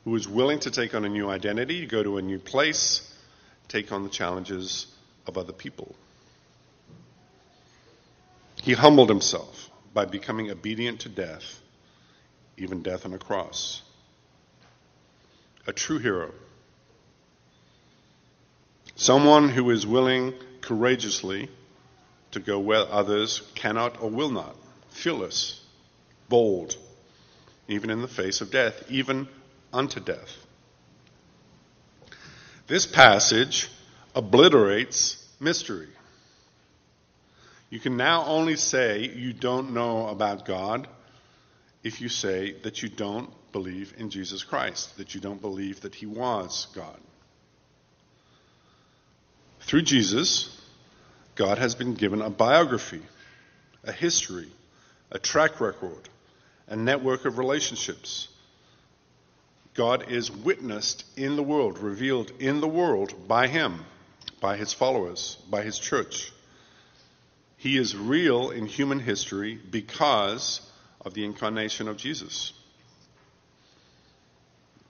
who 0.04 0.14
is 0.14 0.28
willing 0.28 0.61
to 0.61 0.71
take 0.71 0.95
on 0.95 1.04
a 1.04 1.09
new 1.09 1.28
identity, 1.28 1.87
go 1.87 2.02
to 2.02 2.19
a 2.19 2.23
new 2.23 2.38
place, 2.38 3.14
take 3.69 3.92
on 3.92 4.02
the 4.02 4.11
challenges 4.11 4.87
of 5.26 5.38
other 5.38 5.52
people. 5.52 5.95
He 8.62 8.75
humbled 8.75 9.09
himself 9.09 9.71
by 9.95 10.04
becoming 10.04 10.50
obedient 10.50 11.00
to 11.00 11.09
death, 11.09 11.60
even 12.61 12.83
death 12.83 13.07
on 13.07 13.14
a 13.14 13.19
cross. 13.19 13.83
A 15.67 15.73
true 15.73 15.99
hero. 15.99 16.33
Someone 18.97 19.49
who 19.49 19.71
is 19.71 19.87
willing 19.87 20.35
courageously 20.61 21.49
to 22.33 22.40
go 22.40 22.59
where 22.59 22.87
others 22.90 23.43
cannot 23.55 24.02
or 24.02 24.11
will 24.11 24.31
not. 24.31 24.55
Fearless, 24.90 25.64
bold, 26.29 26.76
even 27.67 27.88
in 27.88 28.02
the 28.02 28.09
face 28.09 28.43
of 28.43 28.50
death, 28.50 28.90
even 28.90 29.26
unto 29.73 30.00
death. 30.00 30.37
This 32.67 32.87
passage 32.87 33.69
obliterates 34.14 35.26
mystery. 35.40 35.88
You 37.71 37.81
can 37.81 37.97
now 37.97 38.26
only 38.26 38.57
say 38.57 39.09
you 39.09 39.33
don't 39.33 39.73
know 39.73 40.09
about 40.09 40.45
God 40.45 40.88
if 41.82 42.00
you 42.00 42.08
say 42.08 42.52
that 42.62 42.82
you 42.82 42.88
don't 42.88 43.30
believe 43.52 43.94
in 43.96 44.10
Jesus 44.10 44.44
Christ, 44.44 44.96
that 44.99 45.14
you 45.14 45.20
don't 45.20 45.40
believe 45.40 45.80
that 45.80 45.94
he 45.94 46.06
was 46.06 46.66
God. 46.75 47.00
Through 49.60 49.82
Jesus, 49.82 50.60
God 51.34 51.58
has 51.58 51.75
been 51.75 51.94
given 51.94 52.22
a 52.22 52.30
biography, 52.30 53.02
a 53.84 53.92
history, 53.92 54.49
a 55.10 55.18
track 55.18 55.60
record, 55.60 56.08
a 56.68 56.76
network 56.76 57.25
of 57.25 57.38
relationships, 57.38 58.28
God 59.75 60.10
is 60.10 60.30
witnessed 60.30 61.04
in 61.16 61.37
the 61.37 61.42
world, 61.42 61.78
revealed 61.78 62.32
in 62.38 62.60
the 62.60 62.68
world 62.68 63.28
by 63.28 63.46
Him, 63.46 63.84
by 64.40 64.56
His 64.56 64.72
followers, 64.72 65.37
by 65.49 65.62
His 65.62 65.78
church. 65.78 66.32
He 67.56 67.76
is 67.76 67.96
real 67.96 68.50
in 68.50 68.66
human 68.66 68.99
history 68.99 69.58
because 69.70 70.60
of 71.04 71.14
the 71.14 71.25
incarnation 71.25 71.88
of 71.88 71.97
Jesus. 71.97 72.52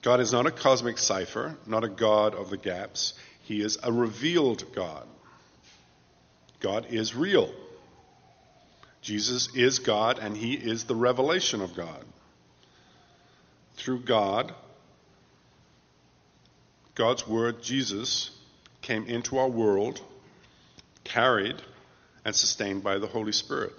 God 0.03 0.21
is 0.21 0.33
not 0.33 0.47
a 0.47 0.51
cosmic 0.51 0.99
cipher, 0.99 1.57
not 1.67 1.85
a 1.85 1.89
God 1.89 2.35
of 2.35 2.51
the 2.51 2.57
gaps. 2.57 3.15
He 3.43 3.61
is 3.61 3.79
a 3.83 3.93
revealed 3.93 4.65
God. 4.75 5.07
God 6.61 6.87
is 6.91 7.15
real. 7.15 7.53
Jesus 9.03 9.55
is 9.55 9.79
God, 9.79 10.19
and 10.19 10.37
He 10.37 10.55
is 10.55 10.85
the 10.85 10.95
revelation 10.95 11.61
of 11.61 11.75
God. 11.75 12.05
Through 13.77 14.01
God, 14.01 14.55
God's 16.95 17.27
Word, 17.27 17.63
Jesus, 17.63 18.31
came 18.83 19.07
into 19.07 19.39
our 19.39 19.49
world, 19.49 20.01
carried 21.05 21.57
and 22.25 22.35
sustained 22.35 22.83
by 22.83 22.99
the 22.99 23.07
Holy 23.07 23.33
Spirit. 23.33 23.73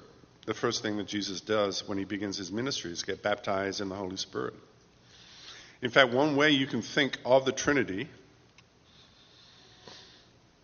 The 0.52 0.58
first 0.58 0.82
thing 0.82 0.98
that 0.98 1.08
Jesus 1.08 1.40
does 1.40 1.88
when 1.88 1.98
he 1.98 2.04
begins 2.04 2.36
his 2.36 2.52
ministry 2.52 2.92
is 2.92 3.04
get 3.04 3.24
baptized 3.24 3.80
in 3.80 3.88
the 3.88 3.96
Holy 3.96 4.18
Spirit. 4.18 4.54
In 5.82 5.90
fact, 5.90 6.12
one 6.12 6.36
way 6.36 6.50
you 6.50 6.68
can 6.68 6.82
think 6.82 7.18
of 7.26 7.46
the 7.46 7.54
Trinity 7.54 8.10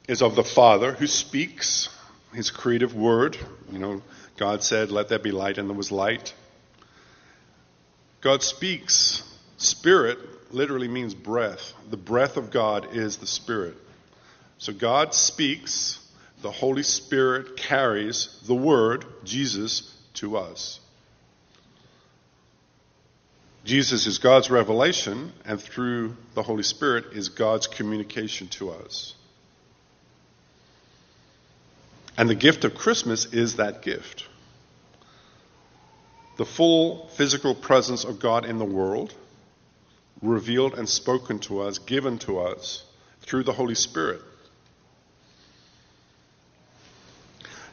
is 0.10 0.22
of 0.22 0.36
the 0.36 0.44
Father 0.44 0.92
who 0.92 1.08
speaks 1.08 1.88
his 2.34 2.52
creative 2.52 2.96
word. 2.96 3.38
You 3.72 3.80
know, 3.80 4.02
God 4.36 4.62
said, 4.62 4.92
Let 4.92 5.08
there 5.08 5.20
be 5.20 5.32
light, 5.32 5.58
and 5.58 5.70
there 5.70 5.78
was 5.78 5.90
light. 5.90 6.34
God 8.20 8.44
speaks 8.44 9.24
Spirit 9.56 10.20
literally 10.54 10.90
means 10.90 11.14
breath. 11.14 11.72
The 11.90 11.96
breath 11.96 12.36
of 12.36 12.52
God 12.52 12.94
is 12.94 13.16
the 13.16 13.26
Spirit. 13.26 13.78
So 14.58 14.74
God 14.74 15.14
speaks, 15.14 16.06
the 16.42 16.52
Holy 16.52 16.84
Spirit 16.84 17.58
carries 17.58 18.40
the 18.46 18.56
Word, 18.56 19.06
Jesus, 19.24 19.94
to 20.16 20.38
us. 20.38 20.80
Jesus 23.66 24.08
is 24.08 24.18
God's 24.18 24.50
revelation, 24.50 25.34
and 25.46 25.60
through 25.60 26.16
the 26.36 26.44
Holy 26.44 26.64
Spirit 26.64 27.06
is 27.14 27.30
God's 27.30 27.68
communication 27.68 28.48
to 28.50 28.70
us. 28.70 29.14
And 32.18 32.30
the 32.30 32.36
gift 32.36 32.64
of 32.64 32.76
Christmas 32.76 33.26
is 33.26 33.58
that 33.58 33.82
gift. 33.82 34.26
The 36.38 36.46
full 36.46 37.08
physical 37.10 37.54
presence 37.54 38.06
of 38.06 38.20
God 38.20 38.46
in 38.46 38.58
the 38.58 38.66
world 38.66 39.14
revealed 40.22 40.76
and 40.76 40.88
spoken 40.88 41.40
to 41.40 41.62
us, 41.62 41.78
given 41.78 42.20
to 42.20 42.40
us 42.40 42.84
through 43.22 43.44
the 43.44 43.54
Holy 43.54 43.76
Spirit. 43.76 44.22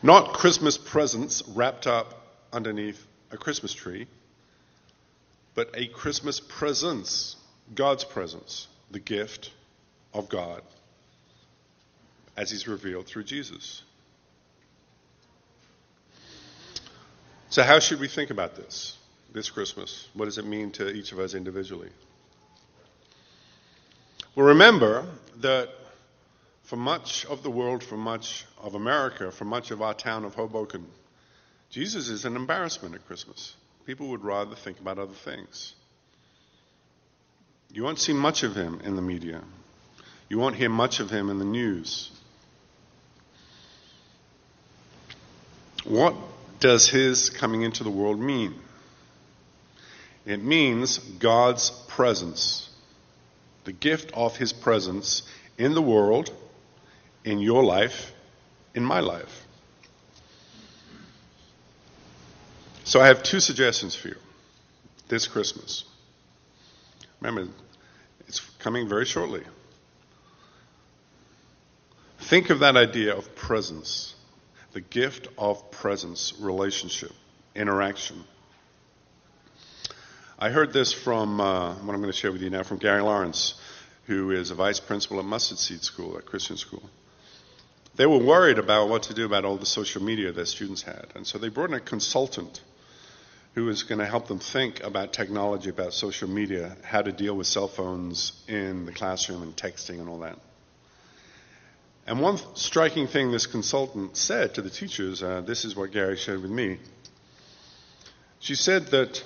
Not 0.04 0.34
Christmas 0.34 0.76
presents 0.76 1.42
wrapped 1.49 1.87
up 1.87 2.26
underneath 2.52 3.02
a 3.30 3.38
Christmas 3.38 3.73
tree, 3.73 4.06
but 5.54 5.70
a 5.73 5.87
Christmas 5.87 6.40
presence, 6.40 7.37
God's 7.75 8.04
presence, 8.04 8.68
the 8.90 8.99
gift 8.99 9.50
of 10.12 10.28
God 10.28 10.61
as 12.37 12.50
He's 12.50 12.68
revealed 12.68 13.06
through 13.06 13.25
Jesus. 13.25 13.82
So, 17.49 17.62
how 17.62 17.78
should 17.78 17.99
we 17.99 18.08
think 18.08 18.28
about 18.28 18.56
this 18.56 18.99
this 19.32 19.49
Christmas? 19.49 20.06
What 20.12 20.26
does 20.26 20.37
it 20.37 20.44
mean 20.44 20.70
to 20.73 20.90
each 20.90 21.12
of 21.12 21.18
us 21.18 21.32
individually? 21.32 21.88
Well, 24.34 24.49
remember 24.49 25.06
that 25.37 25.70
for 26.64 26.76
much 26.76 27.25
of 27.26 27.42
the 27.42 27.50
world, 27.50 27.83
for 27.83 27.97
much 27.97 28.44
of 28.62 28.75
America, 28.75 29.30
for 29.30 29.44
much 29.44 29.71
of 29.71 29.83
our 29.83 29.94
town 29.94 30.25
of 30.25 30.35
Hoboken, 30.35 30.87
Jesus 31.71 32.09
is 32.09 32.25
an 32.25 32.37
embarrassment 32.37 32.94
at 32.94 33.06
Christmas. 33.06 33.54
People 33.87 34.09
would 34.09 34.25
rather 34.25 34.54
think 34.54 34.80
about 34.80 34.99
other 34.99 35.14
things. 35.14 35.75
You 37.73 37.83
won't 37.83 37.99
see 37.99 38.12
much 38.12 38.42
of 38.42 38.54
him 38.54 38.80
in 38.85 38.97
the 38.97 39.02
media. 39.02 39.42
You 40.28 40.38
won't 40.38 40.56
hear 40.56 40.71
much 40.71 41.00
of 41.00 41.11
him 41.11 41.28
in 41.28 41.38
the 41.38 41.44
news. 41.44 42.11
What 45.85 46.14
does 46.61 46.88
his 46.88 47.30
coming 47.30 47.62
into 47.62 47.85
the 47.85 47.90
world 47.90 48.18
mean? 48.18 48.54
It 50.25 50.42
means 50.42 50.99
God's 50.99 51.71
presence 51.88 52.71
the 53.64 53.73
gift 53.73 54.12
of 54.14 54.37
his 54.37 54.52
presence 54.52 55.23
in 55.59 55.75
the 55.75 55.83
world, 55.83 56.30
in 57.24 57.40
your 57.40 57.64
life, 57.64 58.12
in 58.74 58.84
my 58.84 59.00
life. 59.00 59.46
So 62.84 63.00
I 63.00 63.06
have 63.06 63.22
two 63.22 63.40
suggestions 63.40 63.94
for 63.94 64.08
you 64.08 64.16
this 65.08 65.26
Christmas. 65.26 65.84
Remember, 67.20 67.50
it's 68.28 68.40
coming 68.58 68.88
very 68.88 69.04
shortly. 69.04 69.42
Think 72.20 72.50
of 72.50 72.60
that 72.60 72.76
idea 72.76 73.14
of 73.14 73.34
presence, 73.34 74.14
the 74.72 74.80
gift 74.80 75.28
of 75.36 75.70
presence, 75.70 76.34
relationship, 76.40 77.12
interaction. 77.54 78.24
I 80.38 80.50
heard 80.50 80.72
this 80.72 80.92
from 80.92 81.40
uh, 81.40 81.74
what 81.74 81.94
I'm 81.94 82.00
going 82.00 82.12
to 82.12 82.12
share 82.12 82.32
with 82.32 82.42
you 82.42 82.50
now 82.50 82.62
from 82.62 82.78
Gary 82.78 83.02
Lawrence, 83.02 83.54
who 84.06 84.30
is 84.30 84.50
a 84.50 84.54
vice 84.54 84.80
principal 84.80 85.18
at 85.18 85.24
Mustard 85.24 85.58
Seed 85.58 85.82
School, 85.82 86.18
at 86.18 86.26
Christian 86.26 86.56
School. 86.56 86.82
They 87.96 88.06
were 88.06 88.18
worried 88.18 88.58
about 88.58 88.88
what 88.88 89.04
to 89.04 89.14
do 89.14 89.24
about 89.24 89.44
all 89.44 89.56
the 89.56 89.66
social 89.66 90.02
media 90.02 90.32
their 90.32 90.46
students 90.46 90.82
had, 90.82 91.06
and 91.14 91.26
so 91.26 91.38
they 91.38 91.48
brought 91.48 91.68
in 91.70 91.74
a 91.74 91.80
consultant 91.80 92.60
who 93.54 93.66
was 93.66 93.84
going 93.84 94.00
to 94.00 94.06
help 94.06 94.26
them 94.26 94.40
think 94.40 94.82
about 94.82 95.12
technology, 95.12 95.70
about 95.70 95.92
social 95.92 96.28
media, 96.28 96.76
how 96.82 97.02
to 97.02 97.12
deal 97.12 97.36
with 97.36 97.46
cell 97.46 97.68
phones 97.68 98.32
in 98.48 98.84
the 98.84 98.92
classroom 98.92 99.42
and 99.42 99.56
texting 99.56 100.00
and 100.00 100.08
all 100.08 100.18
that. 100.18 100.36
And 102.06 102.20
one 102.20 102.38
striking 102.54 103.06
thing 103.06 103.30
this 103.30 103.46
consultant 103.46 104.16
said 104.16 104.54
to 104.54 104.62
the 104.62 104.70
teachers, 104.70 105.22
uh, 105.22 105.40
this 105.40 105.64
is 105.64 105.76
what 105.76 105.92
Gary 105.92 106.16
shared 106.16 106.42
with 106.42 106.50
me. 106.50 106.78
She 108.40 108.56
said 108.56 108.88
that 108.88 109.22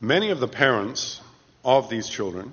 many 0.00 0.30
of 0.30 0.40
the 0.40 0.48
parents 0.48 1.20
of 1.64 1.88
these 1.88 2.08
children 2.08 2.52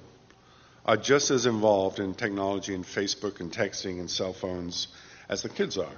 are 0.89 0.97
just 0.97 1.29
as 1.29 1.45
involved 1.45 1.99
in 1.99 2.15
technology 2.15 2.73
and 2.73 2.83
Facebook 2.83 3.39
and 3.41 3.53
texting 3.53 3.99
and 3.99 4.09
cell 4.09 4.33
phones 4.33 4.87
as 5.29 5.43
the 5.43 5.49
kids 5.49 5.77
are. 5.77 5.95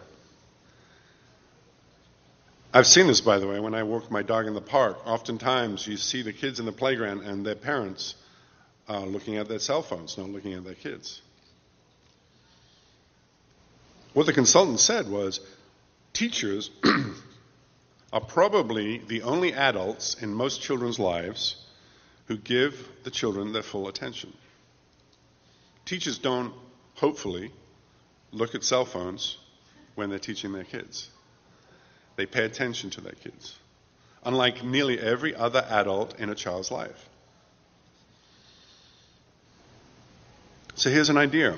I've 2.74 2.86
seen 2.86 3.08
this, 3.08 3.22
by 3.22 3.40
the 3.40 3.48
way, 3.48 3.62
when 3.62 3.74
I 3.74 3.84
walk 3.84 4.12
my 4.12 4.22
dog 4.22 4.48
in 4.48 4.54
the 4.54 4.60
park. 4.60 5.08
Oftentimes, 5.08 5.88
you 5.88 5.96
see 5.96 6.24
the 6.24 6.34
kids 6.34 6.60
in 6.60 6.66
the 6.66 6.74
playground 6.74 7.22
and 7.22 7.46
their 7.46 7.56
parents 7.56 8.16
uh, 8.90 9.06
looking 9.06 9.38
at 9.38 9.48
their 9.48 9.60
cell 9.60 9.82
phones, 9.82 10.18
not 10.18 10.28
looking 10.28 10.56
at 10.56 10.66
their 10.66 10.76
kids. 10.76 11.22
What 14.12 14.26
the 14.26 14.34
consultant 14.34 14.82
said 14.82 15.08
was 15.08 15.40
teachers 16.12 16.70
are 18.12 18.20
probably 18.20 18.98
the 18.98 19.22
only 19.22 19.54
adults 19.54 20.16
in 20.16 20.34
most 20.34 20.62
children's 20.62 21.00
lives 21.00 21.56
who 22.28 22.36
give 22.36 22.90
the 23.06 23.12
children 23.12 23.54
their 23.54 23.64
full 23.64 23.88
attention. 23.88 24.34
Teachers 25.86 26.18
don't, 26.18 26.54
hopefully, 26.96 27.52
look 28.32 28.56
at 28.56 28.64
cell 28.64 28.86
phones 28.86 29.38
when 29.96 30.10
they're 30.10 30.20
teaching 30.20 30.54
their 30.54 30.64
kids. 30.64 31.10
They 32.16 32.26
pay 32.26 32.46
attention 32.46 32.90
to 32.92 33.02
their 33.02 33.14
kids, 33.14 33.56
unlike 34.24 34.64
nearly 34.64 35.00
every 35.00 35.36
other 35.36 35.66
adult 35.70 36.20
in 36.20 36.30
a 36.30 36.36
child's 36.36 36.72
life. 36.72 37.10
So 40.76 40.90
here's 40.90 41.10
an 41.10 41.18
idea 41.18 41.58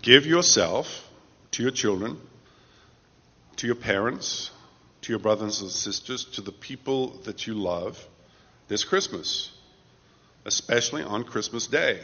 give 0.00 0.26
yourself 0.26 1.08
to 1.52 1.62
your 1.62 1.72
children, 1.72 2.18
to 3.56 3.66
your 3.66 3.76
parents, 3.76 4.50
to 5.02 5.12
your 5.12 5.18
brothers 5.18 5.60
and 5.60 5.70
sisters, 5.70 6.24
to 6.24 6.40
the 6.40 6.52
people 6.52 7.08
that 7.24 7.46
you 7.46 7.54
love 7.54 8.04
this 8.68 8.84
Christmas, 8.84 9.50
especially 10.44 11.02
on 11.02 11.24
Christmas 11.24 11.66
Day. 11.66 12.00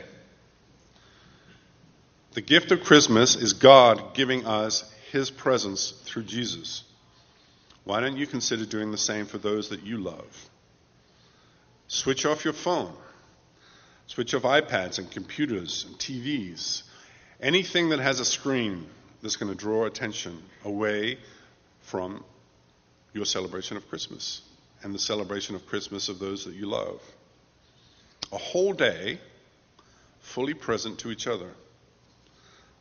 The 2.33 2.41
gift 2.41 2.71
of 2.71 2.85
Christmas 2.85 3.35
is 3.35 3.55
God 3.55 4.15
giving 4.15 4.47
us 4.47 4.91
his 5.11 5.31
presence 5.31 5.91
through 6.05 6.25
Jesus. 6.25 6.85
Why 7.85 8.01
don't 8.01 8.17
you 8.17 8.27
consider 8.27 8.65
doing 8.65 8.93
the 8.93 8.99
same 8.99 9.27
for 9.27 9.39
those 9.39 9.71
that 9.71 9.83
you 9.83 9.99
love? 9.99 10.49
Switch 11.89 12.25
off 12.25 12.45
your 12.45 12.53
phone. 12.53 12.93
Switch 14.07 14.33
off 14.35 14.43
iPads 14.43 14.99
and 14.99 15.11
computers 15.11 15.85
and 15.89 15.99
TVs. 15.99 16.83
Anything 17.41 17.89
that 17.89 17.99
has 17.99 18.21
a 18.21 18.25
screen 18.25 18.87
that's 19.23 19.37
going 19.37 19.51
to 19.51 19.59
draw 19.59 19.87
attention 19.87 20.41
away 20.65 21.19
from 21.81 22.25
your 23.13 23.25
celebration 23.25 23.77
of 23.77 23.89
Christmas 23.89 24.43
and 24.83 24.95
the 24.95 24.99
celebration 24.99 25.57
of 25.57 25.67
Christmas 25.67 26.09
of 26.09 26.19
those 26.19 26.45
that 26.45 26.55
you 26.55 26.67
love. 26.67 27.01
A 28.33 28.39
whole 28.39 28.73
day 28.73 29.19
fully 30.21 30.55
present 30.55 31.01
to 31.01 31.11
each 31.11 31.27
other, 31.27 31.51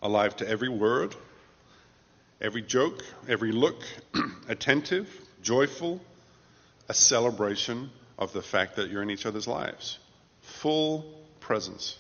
alive 0.02 0.36
to 0.38 0.48
every 0.48 0.70
word, 0.70 1.16
Every 2.42 2.62
joke, 2.62 3.04
every 3.28 3.52
look, 3.52 3.84
attentive, 4.48 5.10
joyful, 5.42 6.00
a 6.88 6.94
celebration 6.94 7.90
of 8.18 8.32
the 8.32 8.42
fact 8.42 8.78
that 8.78 8.90
you're 8.90 9.02
in 9.02 9.10
each 9.10 9.26
other's 9.26 9.48
lives. 9.48 10.00
Full 10.42 11.06
presence, 11.42 11.98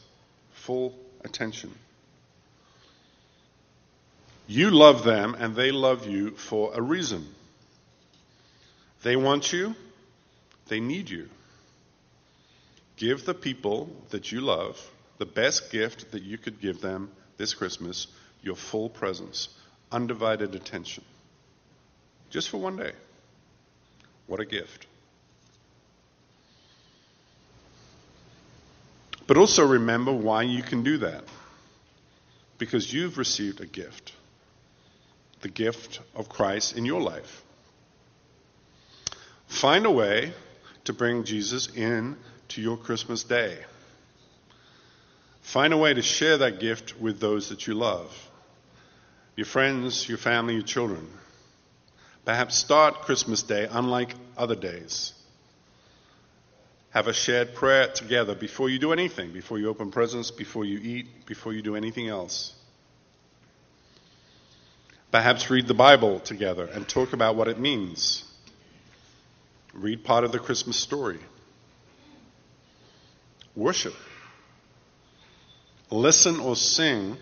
full 0.53 0.95
attention. 1.25 1.71
You 4.47 4.71
love 4.71 5.03
them 5.03 5.35
and 5.37 5.55
they 5.55 5.71
love 5.71 6.07
you 6.07 6.31
for 6.31 6.71
a 6.73 6.81
reason. 6.81 7.27
They 9.03 9.17
want 9.17 9.51
you, 9.51 9.75
they 10.69 10.79
need 10.79 11.09
you. 11.09 11.29
Give 12.99 13.23
the 13.23 13.33
people 13.33 13.89
that 14.09 14.29
you 14.29 14.41
love 14.41 14.77
the 15.19 15.25
best 15.25 15.71
gift 15.71 16.11
that 16.11 16.21
you 16.21 16.37
could 16.37 16.59
give 16.59 16.81
them 16.81 17.09
this 17.37 17.53
Christmas 17.53 18.07
your 18.41 18.57
full 18.57 18.89
presence 18.89 19.47
undivided 19.89 20.53
attention. 20.53 21.05
Just 22.29 22.49
for 22.49 22.57
one 22.57 22.75
day. 22.75 22.91
What 24.27 24.41
a 24.41 24.45
gift. 24.45 24.85
But 29.27 29.37
also 29.37 29.65
remember 29.65 30.11
why 30.11 30.43
you 30.43 30.61
can 30.61 30.83
do 30.83 30.97
that. 30.97 31.23
Because 32.57 32.93
you've 32.93 33.17
received 33.17 33.61
a 33.61 33.65
gift 33.65 34.13
the 35.41 35.47
gift 35.47 36.01
of 36.15 36.27
Christ 36.27 36.75
in 36.75 36.83
your 36.83 36.99
life. 36.99 37.43
Find 39.47 39.85
a 39.85 39.91
way 39.91 40.33
to 40.83 40.91
bring 40.91 41.23
Jesus 41.23 41.73
in 41.73 42.17
to 42.49 42.61
your 42.61 42.77
Christmas 42.77 43.23
day. 43.23 43.57
Find 45.41 45.73
a 45.73 45.77
way 45.77 45.93
to 45.93 46.01
share 46.01 46.37
that 46.37 46.59
gift 46.59 46.99
with 46.99 47.19
those 47.19 47.49
that 47.49 47.65
you 47.67 47.73
love 47.73 48.15
your 49.35 49.45
friends, 49.45 50.09
your 50.09 50.17
family, 50.17 50.55
your 50.55 50.63
children. 50.63 51.07
Perhaps 52.25 52.55
start 52.55 53.01
Christmas 53.03 53.41
Day 53.41 53.67
unlike 53.71 54.13
other 54.37 54.55
days. 54.55 55.13
Have 56.89 57.07
a 57.07 57.13
shared 57.13 57.55
prayer 57.55 57.87
together 57.87 58.35
before 58.35 58.69
you 58.69 58.79
do 58.79 58.91
anything, 58.91 59.31
before 59.31 59.57
you 59.57 59.69
open 59.69 59.91
presents, 59.91 60.29
before 60.29 60.65
you 60.65 60.77
eat, 60.79 61.25
before 61.25 61.53
you 61.53 61.61
do 61.61 61.77
anything 61.77 62.09
else. 62.09 62.53
Perhaps 65.09 65.49
read 65.49 65.67
the 65.67 65.73
Bible 65.73 66.19
together 66.19 66.65
and 66.65 66.87
talk 66.87 67.13
about 67.13 67.37
what 67.37 67.47
it 67.47 67.57
means. 67.57 68.25
Read 69.73 70.03
part 70.03 70.25
of 70.25 70.33
the 70.33 70.39
Christmas 70.39 70.75
story. 70.75 71.19
Worship. 73.59 73.93
Listen 75.91 76.39
or 76.39 76.55
sing 76.55 77.17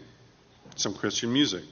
some 0.75 0.93
Christian 0.93 1.33
music. 1.33 1.63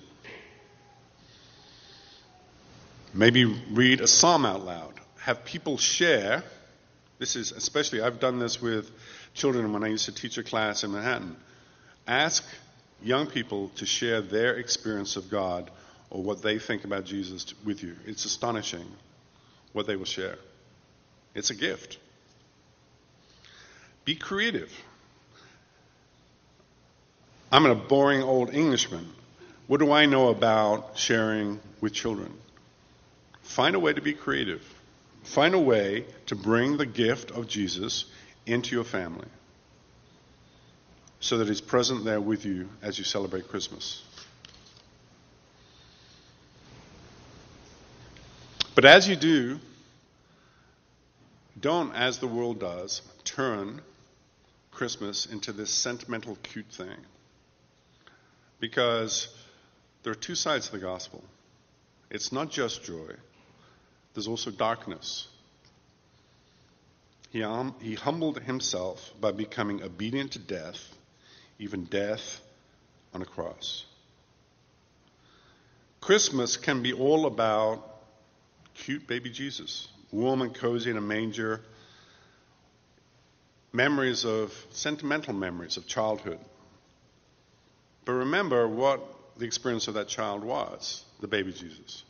Maybe 3.14 3.46
read 3.46 4.02
a 4.02 4.08
psalm 4.08 4.44
out 4.44 4.66
loud. 4.66 4.94
Have 5.20 5.46
people 5.46 5.78
share. 5.78 6.44
This 7.20 7.36
is 7.36 7.52
especially, 7.52 8.02
I've 8.02 8.20
done 8.20 8.40
this 8.40 8.60
with 8.60 8.90
children 9.36 9.72
when 9.72 9.84
I 9.84 9.88
used 9.90 10.06
to 10.06 10.12
teach 10.12 10.40
a 10.40 10.44
class 10.44 10.84
in 10.84 10.94
Manhattan. 10.94 11.36
Ask 12.08 12.44
young 13.04 13.28
people 13.28 13.70
to 13.76 13.86
share 13.86 14.22
their 14.22 14.56
experience 14.56 15.16
of 15.16 15.30
God 15.30 15.70
or 16.10 16.24
what 16.24 16.42
they 16.42 16.58
think 16.58 16.86
about 16.86 17.06
Jesus 17.06 17.54
with 17.64 17.84
you. 17.84 17.96
It's 18.08 18.26
astonishing 18.26 18.88
what 19.74 19.86
they 19.86 19.96
will 19.96 20.06
share. 20.06 20.40
It's 21.36 21.52
a 21.52 21.56
gift. 21.56 22.00
Be 24.06 24.16
creative. 24.16 24.72
I'm 27.52 27.66
a 27.66 27.74
boring 27.74 28.22
old 28.22 28.54
Englishman. 28.54 29.08
What 29.68 29.80
do 29.80 29.92
I 29.92 30.06
know 30.06 30.30
about 30.30 30.98
sharing 30.98 31.60
with 31.82 31.94
children? 31.94 32.32
Find 33.42 33.76
a 33.76 33.80
way 33.80 33.94
to 33.94 34.02
be 34.02 34.14
creative. 34.14 34.64
Find 35.24 35.56
a 35.56 35.60
way 35.60 36.06
to 36.28 36.36
bring 36.36 36.78
the 36.78 36.86
gift 36.86 37.32
of 37.32 37.48
Jesus 37.48 38.06
into 38.46 38.76
your 38.76 38.84
family 38.84 39.28
so 41.20 41.40
that 41.40 41.48
he's 41.48 41.62
present 41.62 42.06
there 42.06 42.22
with 42.22 42.46
you 42.46 42.70
as 42.84 43.00
you 43.00 43.04
celebrate 43.04 43.48
Christmas. 43.48 44.04
But 48.76 48.86
as 48.86 49.08
you 49.08 49.16
do, 49.16 49.60
don't, 51.60 51.96
as 51.96 52.20
the 52.20 52.28
world 52.28 52.60
does, 52.60 53.02
turn 53.24 53.82
Christmas 54.76 55.26
into 55.26 55.52
this 55.54 55.72
sentimental, 55.72 56.38
cute 56.44 56.72
thing. 56.72 56.98
because 58.60 59.28
there 60.04 60.12
are 60.12 60.16
two 60.16 60.36
sides 60.36 60.68
to 60.68 60.74
the 60.74 60.80
gospel. 60.80 61.24
It's 62.10 62.32
not 62.32 62.50
just 62.52 62.84
joy, 62.84 63.12
there's 64.14 64.28
also 64.28 64.52
darkness. 64.52 65.28
He, 67.32 67.44
he 67.82 67.96
humbled 67.96 68.40
himself 68.42 69.12
by 69.20 69.32
becoming 69.32 69.84
obedient 69.84 70.32
to 70.34 70.40
death, 70.40 70.78
even 71.60 71.86
death 71.86 72.40
on 73.14 73.22
a 73.22 73.26
cross. 73.26 73.86
Christmas 76.00 76.56
can 76.56 76.82
be 76.82 76.94
all 76.94 77.26
about 77.26 77.84
cute 78.74 79.06
baby 79.08 79.30
Jesus, 79.30 79.88
warm 80.12 80.42
and 80.42 80.54
cozy 80.54 80.92
in 80.92 80.98
a 80.98 81.02
manger, 81.02 81.62
memories 83.76 84.26
of 84.26 84.54
sentimental 84.72 85.34
memories 85.34 85.78
of 85.78 85.88
childhood. 85.88 86.40
But 88.06 88.14
remember 88.14 88.68
what 88.68 89.02
the 89.38 89.46
experience 89.46 89.88
of 89.88 89.96
that 89.96 90.08
child 90.08 90.44
was 90.44 91.04
the 91.20 91.28
baby 91.28 91.52
Jesus. 91.52 92.04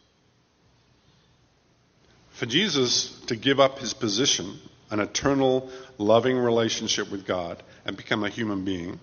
For 2.31 2.45
Jesus 2.45 3.19
to 3.27 3.35
give 3.35 3.59
up 3.59 3.79
his 3.79 3.93
position, 3.93 4.59
an 4.91 4.99
eternal, 4.99 5.69
loving 5.97 6.37
relationship 6.37 7.09
with 7.09 7.25
God, 7.25 7.63
and 7.85 7.95
become 7.95 8.23
a 8.23 8.29
human 8.29 8.65
being 8.65 8.99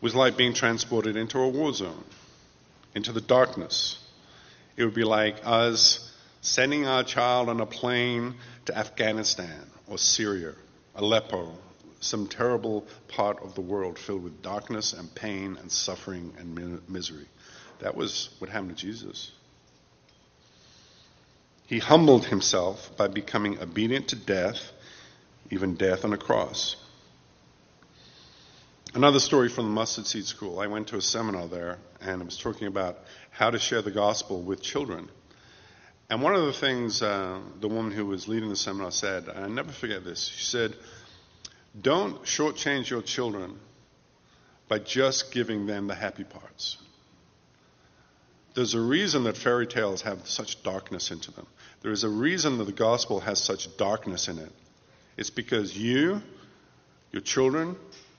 was 0.00 0.14
like 0.14 0.36
being 0.36 0.54
transported 0.54 1.16
into 1.16 1.38
a 1.38 1.48
war 1.48 1.72
zone 1.72 2.04
into 2.94 3.12
the 3.12 3.20
darkness. 3.20 3.98
It 4.76 4.84
would 4.84 4.94
be 4.94 5.04
like 5.04 5.36
us 5.44 6.12
sending 6.40 6.86
our 6.86 7.04
child 7.04 7.48
on 7.48 7.60
a 7.60 7.66
plane 7.66 8.34
to 8.64 8.76
Afghanistan 8.76 9.66
or 9.86 9.98
Syria, 9.98 10.54
Aleppo, 10.94 11.54
some 12.00 12.26
terrible 12.26 12.86
part 13.08 13.42
of 13.42 13.54
the 13.54 13.60
world 13.60 13.98
filled 13.98 14.24
with 14.24 14.42
darkness 14.42 14.92
and 14.92 15.14
pain 15.14 15.56
and 15.60 15.70
suffering 15.70 16.32
and 16.38 16.88
misery. 16.88 17.26
That 17.80 17.96
was 17.96 18.30
what 18.38 18.50
happened 18.50 18.76
to 18.76 18.86
Jesus. 18.86 19.32
He 21.66 21.78
humbled 21.78 22.26
himself 22.26 22.96
by 22.96 23.08
becoming 23.08 23.60
obedient 23.60 24.08
to 24.08 24.16
death, 24.16 24.72
even 25.50 25.76
death 25.76 26.04
on 26.04 26.12
a 26.12 26.18
cross. 26.18 26.76
Another 28.92 29.20
story 29.20 29.48
from 29.48 29.66
the 29.66 29.70
Mustard 29.70 30.06
Seed 30.06 30.24
School. 30.24 30.58
I 30.58 30.66
went 30.66 30.88
to 30.88 30.96
a 30.96 31.00
seminar 31.00 31.46
there 31.46 31.78
and 32.00 32.20
I 32.22 32.24
was 32.24 32.36
talking 32.36 32.66
about 32.66 32.98
how 33.30 33.50
to 33.50 33.58
share 33.58 33.82
the 33.82 33.92
gospel 33.92 34.42
with 34.42 34.60
children. 34.62 35.08
And 36.10 36.22
one 36.22 36.34
of 36.34 36.44
the 36.44 36.52
things 36.52 37.02
uh, 37.02 37.38
the 37.60 37.68
woman 37.68 37.92
who 37.92 38.04
was 38.04 38.26
leading 38.26 38.48
the 38.48 38.56
seminar 38.56 38.90
said, 38.90 39.28
and 39.28 39.44
I 39.44 39.48
never 39.48 39.70
forget 39.70 40.02
this, 40.02 40.26
she 40.26 40.44
said, 40.44 40.74
Don't 41.80 42.20
shortchange 42.24 42.90
your 42.90 43.00
children 43.00 43.60
by 44.68 44.80
just 44.80 45.30
giving 45.30 45.66
them 45.66 45.86
the 45.86 45.94
happy 45.94 46.24
parts. 46.24 46.78
There's 48.54 48.74
a 48.74 48.80
reason 48.80 49.22
that 49.24 49.36
fairy 49.36 49.68
tales 49.68 50.02
have 50.02 50.28
such 50.28 50.60
darkness 50.64 51.12
into 51.12 51.30
them. 51.30 51.46
There 51.82 51.92
is 51.92 52.02
a 52.02 52.08
reason 52.08 52.58
that 52.58 52.64
the 52.64 52.72
gospel 52.72 53.20
has 53.20 53.40
such 53.40 53.76
darkness 53.76 54.26
in 54.26 54.38
it. 54.38 54.52
It's 55.16 55.30
because 55.30 55.78
you, 55.78 56.22
your 57.12 57.22
children, 57.22 57.76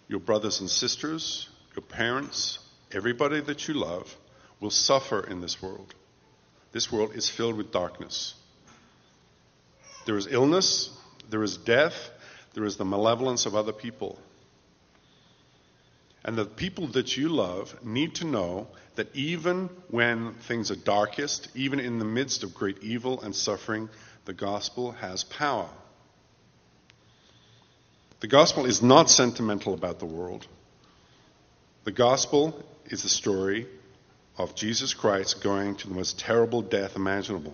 your 0.07 0.21
brothers 0.21 0.61
and 0.61 0.69
sisters, 0.69 1.49
your 1.75 1.83
parents, 1.83 2.59
everybody 2.93 3.41
that 3.41 3.67
you 3.67 3.73
love 3.73 4.15
will 4.61 4.71
suffer 4.71 5.27
in 5.27 5.41
this 5.41 5.61
world. 5.61 5.93
This 6.71 6.91
world 6.91 7.15
is 7.15 7.29
filled 7.29 7.57
with 7.57 7.71
darkness. 7.71 8.35
There 10.05 10.17
is 10.17 10.27
illness, 10.27 10.89
there 11.29 11.43
is 11.43 11.57
death, 11.57 12.09
there 12.53 12.65
is 12.65 12.77
the 12.77 12.85
malevolence 12.85 13.45
of 13.45 13.55
other 13.55 13.73
people. 13.73 14.17
And 16.23 16.37
the 16.37 16.45
people 16.45 16.87
that 16.87 17.17
you 17.17 17.29
love 17.29 17.83
need 17.83 18.15
to 18.15 18.25
know 18.25 18.67
that 18.95 19.15
even 19.15 19.69
when 19.89 20.33
things 20.33 20.69
are 20.69 20.75
darkest, 20.75 21.49
even 21.55 21.79
in 21.79 21.99
the 21.99 22.05
midst 22.05 22.43
of 22.43 22.53
great 22.53 22.83
evil 22.83 23.21
and 23.21 23.35
suffering, 23.35 23.89
the 24.25 24.33
gospel 24.33 24.91
has 24.91 25.23
power. 25.23 25.69
The 28.19 28.27
gospel 28.27 28.65
is 28.65 28.83
not 28.83 29.09
sentimental 29.09 29.73
about 29.73 29.97
the 29.97 30.05
world. 30.05 30.45
The 31.85 31.91
gospel 31.91 32.63
is 32.85 33.01
the 33.01 33.09
story 33.09 33.67
of 34.37 34.55
Jesus 34.55 34.93
Christ 34.93 35.43
going 35.43 35.75
to 35.77 35.87
the 35.87 35.93
most 35.93 36.19
terrible 36.19 36.61
death 36.61 36.95
imaginable. 36.95 37.53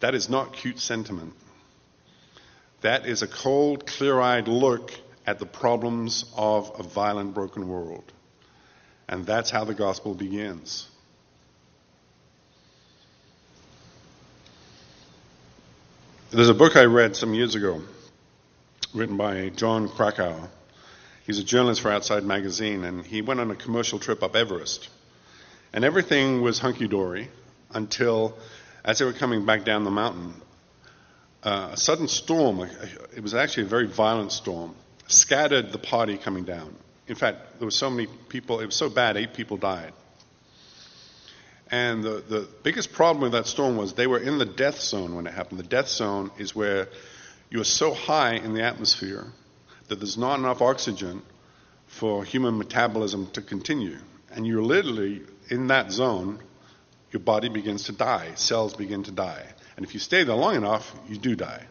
That 0.00 0.14
is 0.14 0.28
not 0.28 0.52
cute 0.52 0.78
sentiment. 0.78 1.34
That 2.80 3.06
is 3.06 3.22
a 3.22 3.26
cold, 3.26 3.86
clear 3.86 4.20
eyed 4.20 4.48
look 4.48 4.92
at 5.26 5.38
the 5.38 5.46
problems 5.46 6.24
of 6.36 6.72
a 6.78 6.82
violent, 6.82 7.34
broken 7.34 7.68
world. 7.68 8.04
And 9.08 9.24
that's 9.24 9.50
how 9.50 9.64
the 9.64 9.74
gospel 9.74 10.14
begins. 10.14 10.88
There's 16.30 16.48
a 16.48 16.54
book 16.54 16.76
I 16.76 16.84
read 16.84 17.14
some 17.16 17.32
years 17.32 17.54
ago 17.54 17.80
written 18.92 19.16
by 19.16 19.50
Jon 19.50 19.88
Krakauer. 19.88 20.48
He's 21.24 21.38
a 21.38 21.44
journalist 21.44 21.80
for 21.80 21.90
Outside 21.90 22.22
Magazine, 22.22 22.84
and 22.84 23.04
he 23.04 23.22
went 23.22 23.40
on 23.40 23.50
a 23.50 23.54
commercial 23.54 23.98
trip 23.98 24.22
up 24.22 24.36
Everest. 24.36 24.90
And 25.72 25.82
everything 25.82 26.42
was 26.42 26.58
hunky 26.58 26.86
dory 26.86 27.30
until, 27.72 28.36
as 28.84 28.98
they 28.98 29.06
were 29.06 29.14
coming 29.14 29.46
back 29.46 29.64
down 29.64 29.84
the 29.84 29.90
mountain, 29.90 30.34
uh, 31.42 31.70
a 31.72 31.76
sudden 31.78 32.08
storm, 32.08 32.68
it 33.16 33.22
was 33.22 33.34
actually 33.34 33.64
a 33.64 33.68
very 33.68 33.86
violent 33.86 34.32
storm, 34.32 34.74
scattered 35.06 35.72
the 35.72 35.78
party 35.78 36.18
coming 36.18 36.44
down. 36.44 36.74
In 37.08 37.14
fact, 37.14 37.58
there 37.58 37.66
were 37.66 37.70
so 37.70 37.88
many 37.88 38.06
people, 38.28 38.60
it 38.60 38.66
was 38.66 38.76
so 38.76 38.90
bad, 38.90 39.16
eight 39.16 39.32
people 39.32 39.56
died. 39.56 39.94
And 41.70 42.04
the, 42.04 42.22
the 42.28 42.48
biggest 42.62 42.92
problem 42.92 43.22
with 43.22 43.32
that 43.32 43.46
storm 43.46 43.78
was 43.78 43.94
they 43.94 44.06
were 44.06 44.18
in 44.18 44.36
the 44.36 44.44
death 44.44 44.78
zone 44.78 45.14
when 45.14 45.26
it 45.26 45.32
happened. 45.32 45.58
The 45.58 45.64
death 45.64 45.88
zone 45.88 46.30
is 46.38 46.54
where 46.54 46.88
you 47.48 47.62
are 47.62 47.64
so 47.64 47.94
high 47.94 48.34
in 48.34 48.52
the 48.52 48.62
atmosphere 48.62 49.26
that 49.88 49.96
there's 49.96 50.18
not 50.18 50.38
enough 50.38 50.62
oxygen 50.62 51.22
for 51.86 52.24
human 52.24 52.58
metabolism 52.58 53.30
to 53.32 53.42
continue. 53.42 53.98
And 54.32 54.46
you're 54.46 54.62
literally 54.62 55.22
in 55.48 55.68
that 55.68 55.92
zone, 55.92 56.40
your 57.10 57.20
body 57.20 57.48
begins 57.48 57.84
to 57.84 57.92
die, 57.92 58.32
cells 58.34 58.74
begin 58.74 59.02
to 59.04 59.12
die. 59.12 59.46
And 59.76 59.84
if 59.84 59.94
you 59.94 60.00
stay 60.00 60.24
there 60.24 60.34
long 60.34 60.56
enough, 60.56 60.94
you 61.08 61.16
do 61.16 61.36
die. 61.36 61.66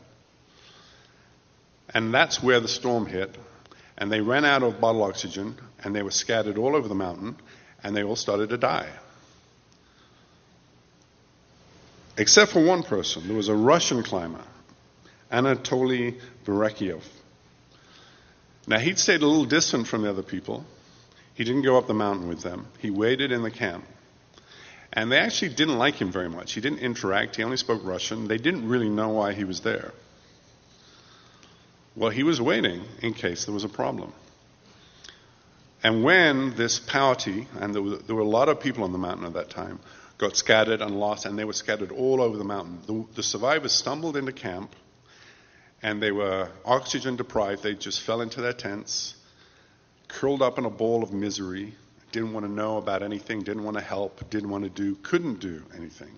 And 1.93 2.13
that's 2.13 2.41
where 2.41 2.60
the 2.60 2.67
storm 2.67 3.06
hit. 3.06 3.36
And 3.97 4.12
they 4.12 4.21
ran 4.21 4.45
out 4.45 4.63
of 4.63 4.80
bottled 4.80 5.10
oxygen, 5.10 5.58
and 5.84 5.95
they 5.95 6.02
were 6.02 6.12
scattered 6.12 6.58
all 6.58 6.76
over 6.76 6.88
the 6.88 6.95
mountain, 6.95 7.38
and 7.84 7.95
they 7.95 8.04
all 8.04 8.15
started 8.15 8.49
to 8.49 8.58
die. 8.58 8.89
Except 12.17 12.52
for 12.52 12.63
one 12.63 12.84
person. 12.84 13.28
There 13.28 13.38
was 13.38 13.49
a 13.49 13.56
Russian 13.56 14.04
climber 14.04 14.43
Anatoly 15.32 16.19
Verechiev. 16.45 17.02
Now, 18.67 18.80
he'd 18.80 18.97
stayed 18.97 19.21
a 19.21 19.28
little 19.28 19.45
distant 19.45 19.88
from 19.88 20.04
the 20.04 20.10
other 20.10 20.23
people. 20.23 20.65
He 21.34 21.43
didn't 21.43 21.63
go 21.63 21.78
up 21.78 21.88
the 21.88 21.93
mountain 21.93 22.28
with 22.28 22.41
them. 22.41 22.67
He 22.80 22.89
waited 22.89 23.32
in 23.32 23.43
the 23.43 23.52
camp. 23.52 23.86
And 24.93 25.12
they 25.12 25.17
actually 25.17 25.49
didn't 25.49 25.78
like 25.78 25.95
him 25.95 26.12
very 26.12 26.30
much. 26.30 26.54
He 26.54 26.62
didn't 26.62 26.80
interact, 26.80 27.36
he 27.36 27.43
only 27.43 27.58
spoke 27.58 27.82
Russian. 27.84 28.28
They 28.28 28.38
didn't 28.38 28.67
really 28.67 28.89
know 28.89 29.10
why 29.10 29.34
he 29.34 29.43
was 29.43 29.62
there. 29.62 29.91
Well, 31.95 32.12
he 32.12 32.23
was 32.23 32.39
waiting 32.39 32.84
in 33.02 33.13
case 33.13 33.45
there 33.45 33.54
was 33.54 33.63
a 33.63 33.69
problem. 33.69 34.13
And 35.84 36.04
when 36.04 36.56
this 36.56 36.80
party, 36.80 37.47
and 37.60 37.76
there 37.76 37.82
were, 37.82 37.97
there 37.97 38.15
were, 38.15 38.21
a 38.21 38.28
lot 38.28 38.49
of 38.49 38.60
people 38.60 38.84
on 38.84 38.91
the 38.91 38.97
mountain 38.97 39.26
at 39.26 39.34
that 39.34 39.49
time, 39.49 39.80
got 40.17 40.38
scattered 40.38 40.82
and 40.82 40.99
lost, 40.99 41.26
and 41.26 41.38
they 41.38 41.43
were 41.43 41.54
scattered 41.54 41.91
all 41.91 42.21
over 42.21 42.38
the 42.38 42.43
mountain, 42.43 42.80
the, 42.88 43.06
the 43.15 43.23
survivors 43.23 43.73
stumbled 43.73 44.15
into 44.15 44.32
camp 44.32 44.73
and 45.84 46.02
they 46.02 46.12
were 46.12 46.50
oxygen 46.63 47.17
deprived. 47.17 47.62
They 47.62 47.76
just 47.76 48.02
fell 48.02 48.22
into 48.22 48.41
their 48.41 48.54
tents, 48.54 49.15
curled 50.08 50.41
up 50.41 50.58
in 50.58 50.65
a 50.65 50.69
ball 50.69 51.04
of 51.04 51.12
misery, 51.12 51.76
didn't 52.13 52.32
want 52.32 52.46
to 52.46 52.52
know 52.52 52.78
about 52.78 53.04
anything, 53.04 53.41
didn't 53.41 53.65
want 53.65 53.78
to 53.78 53.84
help, 53.84 54.30
didn't 54.30 54.50
want 54.50 54.63
to 54.63 54.69
do, 54.69 54.96
couldn't 54.96 55.41
do 55.41 55.62
anything. 55.76 56.17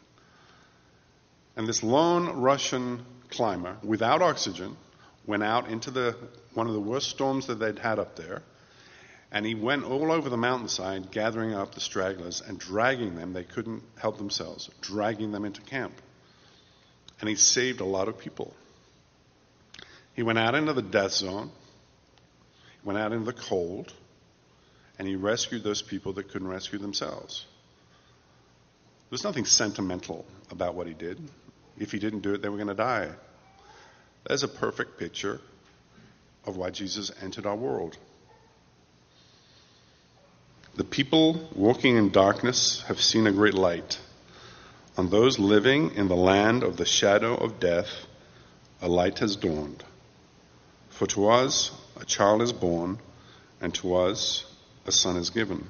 And 1.55 1.67
this 1.67 1.81
lone 1.81 2.41
Russian 2.41 3.03
climber, 3.29 3.77
without 3.83 4.21
oxygen, 4.21 4.77
went 5.25 5.41
out 5.41 5.69
into 5.69 5.89
the, 5.89 6.15
one 6.53 6.67
of 6.67 6.73
the 6.73 6.79
worst 6.79 7.09
storms 7.09 7.47
that 7.47 7.55
they'd 7.55 7.79
had 7.79 7.97
up 7.97 8.15
there. 8.15 8.43
And 9.31 9.45
he 9.45 9.55
went 9.55 9.83
all 9.83 10.11
over 10.11 10.29
the 10.29 10.37
mountainside, 10.37 11.11
gathering 11.11 11.55
up 11.55 11.73
the 11.73 11.81
stragglers 11.81 12.41
and 12.41 12.59
dragging 12.59 13.15
them, 13.15 13.33
they 13.33 13.43
couldn't 13.43 13.81
help 13.97 14.17
themselves, 14.17 14.69
dragging 14.81 15.31
them 15.31 15.43
into 15.43 15.61
camp. 15.61 15.93
And 17.19 17.27
he 17.27 17.35
saved 17.35 17.81
a 17.81 17.85
lot 17.85 18.07
of 18.07 18.19
people. 18.19 18.53
He 20.15 20.23
went 20.23 20.39
out 20.39 20.55
into 20.55 20.73
the 20.73 20.81
death 20.81 21.11
zone, 21.11 21.51
went 22.83 22.97
out 22.97 23.11
into 23.11 23.25
the 23.25 23.33
cold, 23.33 23.91
and 24.97 25.07
he 25.07 25.15
rescued 25.15 25.63
those 25.63 25.81
people 25.81 26.13
that 26.13 26.29
couldn't 26.29 26.47
rescue 26.47 26.79
themselves. 26.79 27.45
There's 29.09 29.25
nothing 29.25 29.45
sentimental 29.45 30.25
about 30.49 30.73
what 30.73 30.87
he 30.87 30.93
did. 30.93 31.19
If 31.77 31.91
he 31.91 31.99
didn't 31.99 32.21
do 32.21 32.33
it, 32.33 32.41
they 32.41 32.49
were 32.49 32.57
going 32.57 32.69
to 32.69 32.73
die. 32.73 33.11
That's 34.25 34.43
a 34.43 34.47
perfect 34.47 34.97
picture 34.97 35.41
of 36.45 36.55
why 36.55 36.69
Jesus 36.69 37.11
entered 37.21 37.45
our 37.45 37.55
world. 37.55 37.97
The 40.75 40.83
people 40.83 41.49
walking 41.53 41.97
in 41.97 42.11
darkness 42.11 42.83
have 42.87 43.01
seen 43.01 43.27
a 43.27 43.31
great 43.31 43.53
light. 43.53 43.99
On 44.97 45.09
those 45.09 45.39
living 45.39 45.95
in 45.95 46.07
the 46.07 46.15
land 46.15 46.63
of 46.63 46.77
the 46.77 46.85
shadow 46.85 47.35
of 47.35 47.59
death, 47.59 47.89
a 48.81 48.87
light 48.87 49.19
has 49.19 49.35
dawned. 49.35 49.83
For 50.95 51.07
to 51.07 51.27
us 51.27 51.71
a 51.99 52.05
child 52.05 52.41
is 52.41 52.53
born, 52.53 52.99
and 53.59 53.73
to 53.75 53.95
us 53.95 54.45
a 54.87 54.93
son 54.93 55.17
is 55.17 55.29
given. 55.29 55.67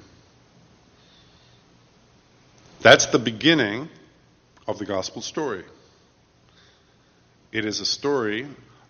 That's 2.80 3.06
the 3.06 3.18
beginning 3.18 3.88
of 4.68 4.78
the 4.78 4.86
gospel 4.86 5.22
story. 5.22 5.64
It 7.50 7.64
is 7.64 7.80
a 7.80 7.84
story 7.84 8.46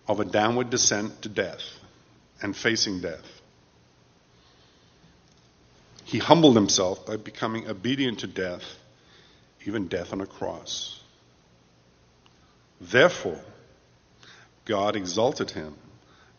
of 0.07 0.19
a 0.19 0.25
downward 0.25 0.69
descent 0.69 1.23
to 1.23 1.29
death 1.29 1.63
and 2.39 2.55
facing 2.55 3.01
death. 3.01 3.41
He 6.03 6.19
humbled 6.19 6.55
himself 6.55 7.03
by 7.03 7.17
becoming 7.17 7.67
obedient 7.67 8.19
to 8.19 8.27
death, 8.27 8.63
even 9.65 9.87
death 9.87 10.13
on 10.13 10.21
a 10.21 10.27
cross. 10.27 11.01
Therefore, 12.79 13.41
God 14.65 14.95
exalted 14.95 15.49
him 15.49 15.73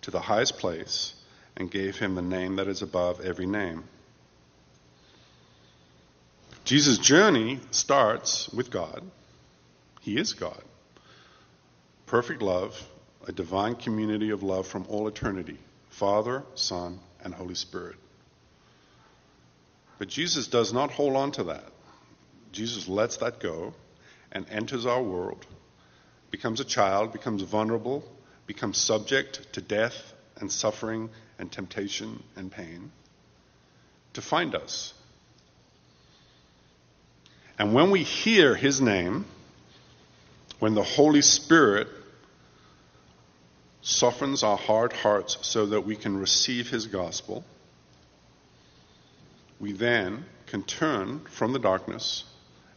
to 0.08 0.12
the 0.12 0.20
highest 0.20 0.56
place 0.56 1.12
and 1.54 1.70
gave 1.70 1.98
him 1.98 2.14
the 2.14 2.22
name 2.22 2.56
that 2.56 2.66
is 2.66 2.80
above 2.80 3.20
every 3.20 3.44
name. 3.44 3.84
Jesus' 6.64 6.96
journey 6.96 7.60
starts 7.72 8.48
with 8.48 8.70
God. 8.70 9.02
He 10.00 10.16
is 10.16 10.32
God. 10.32 10.62
Perfect 12.06 12.40
love, 12.40 12.82
a 13.26 13.32
divine 13.32 13.74
community 13.74 14.30
of 14.30 14.42
love 14.42 14.66
from 14.66 14.86
all 14.88 15.08
eternity 15.08 15.58
Father, 15.90 16.42
Son, 16.54 17.00
and 17.22 17.34
Holy 17.34 17.54
Spirit. 17.54 17.96
But 19.98 20.08
Jesus 20.08 20.46
does 20.46 20.72
not 20.72 20.90
hold 20.90 21.16
on 21.16 21.32
to 21.32 21.44
that. 21.44 21.70
Jesus 22.52 22.88
lets 22.88 23.18
that 23.18 23.40
go 23.40 23.74
and 24.32 24.46
enters 24.48 24.86
our 24.86 25.02
world, 25.02 25.44
becomes 26.30 26.60
a 26.60 26.64
child, 26.64 27.12
becomes 27.12 27.42
vulnerable, 27.42 28.02
becomes 28.48 28.78
subject 28.78 29.52
to 29.52 29.60
death 29.60 30.12
and 30.40 30.50
suffering 30.50 31.10
and 31.38 31.52
temptation 31.52 32.20
and 32.34 32.50
pain 32.50 32.90
to 34.14 34.22
find 34.22 34.56
us. 34.56 34.94
And 37.58 37.74
when 37.74 37.90
we 37.90 38.02
hear 38.02 38.54
his 38.56 38.80
name, 38.80 39.26
when 40.58 40.74
the 40.74 40.82
Holy 40.82 41.22
Spirit 41.22 41.88
softens 43.82 44.42
our 44.42 44.56
hard 44.56 44.92
hearts 44.92 45.38
so 45.42 45.66
that 45.66 45.82
we 45.82 45.94
can 45.94 46.16
receive 46.18 46.70
his 46.70 46.86
gospel, 46.86 47.44
we 49.60 49.72
then 49.72 50.24
can 50.46 50.62
turn 50.62 51.20
from 51.30 51.52
the 51.52 51.58
darkness 51.58 52.24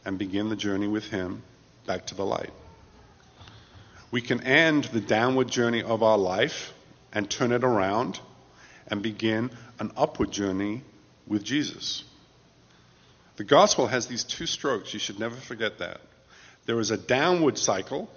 and 0.04 0.18
begin 0.18 0.50
the 0.50 0.56
journey 0.56 0.88
with 0.88 1.06
him 1.06 1.44
back 1.86 2.08
to 2.08 2.16
the 2.16 2.26
light. 2.26 2.52
We 4.12 4.22
can 4.22 4.44
end 4.44 4.86
the 4.86 5.00
downward 5.00 5.48
journey 5.48 5.82
of 5.82 6.04
our 6.04 6.18
life 6.18 6.74
and 7.14 7.30
turn 7.30 7.54
it 7.54 7.64
around 7.64 8.20
and 8.88 9.02
begin 9.02 9.52
an 9.80 9.92
upward 9.96 10.32
journey 10.32 10.84
with 11.26 11.44
Jesus. 11.44 12.04
The 13.38 13.46
gospel 13.46 13.88
has 13.88 14.08
these 14.08 14.26
two 14.26 14.46
strokes. 14.46 14.94
You 14.94 15.00
should 15.00 15.20
never 15.20 15.36
forget 15.36 15.80
that. 15.80 16.02
There 16.66 16.80
is 16.80 16.92
a 16.92 16.98
downward 16.98 17.58
cycle. 17.58 18.10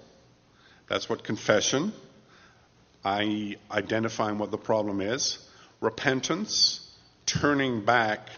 That's 0.87 1.09
what 1.09 1.23
confession, 1.23 1.93
i.e., 3.03 3.57
identifying 3.71 4.37
what 4.37 4.51
the 4.51 4.57
problem 4.57 5.01
is, 5.01 5.39
repentance, 5.79 6.91
turning 7.25 7.83
back 7.85 8.29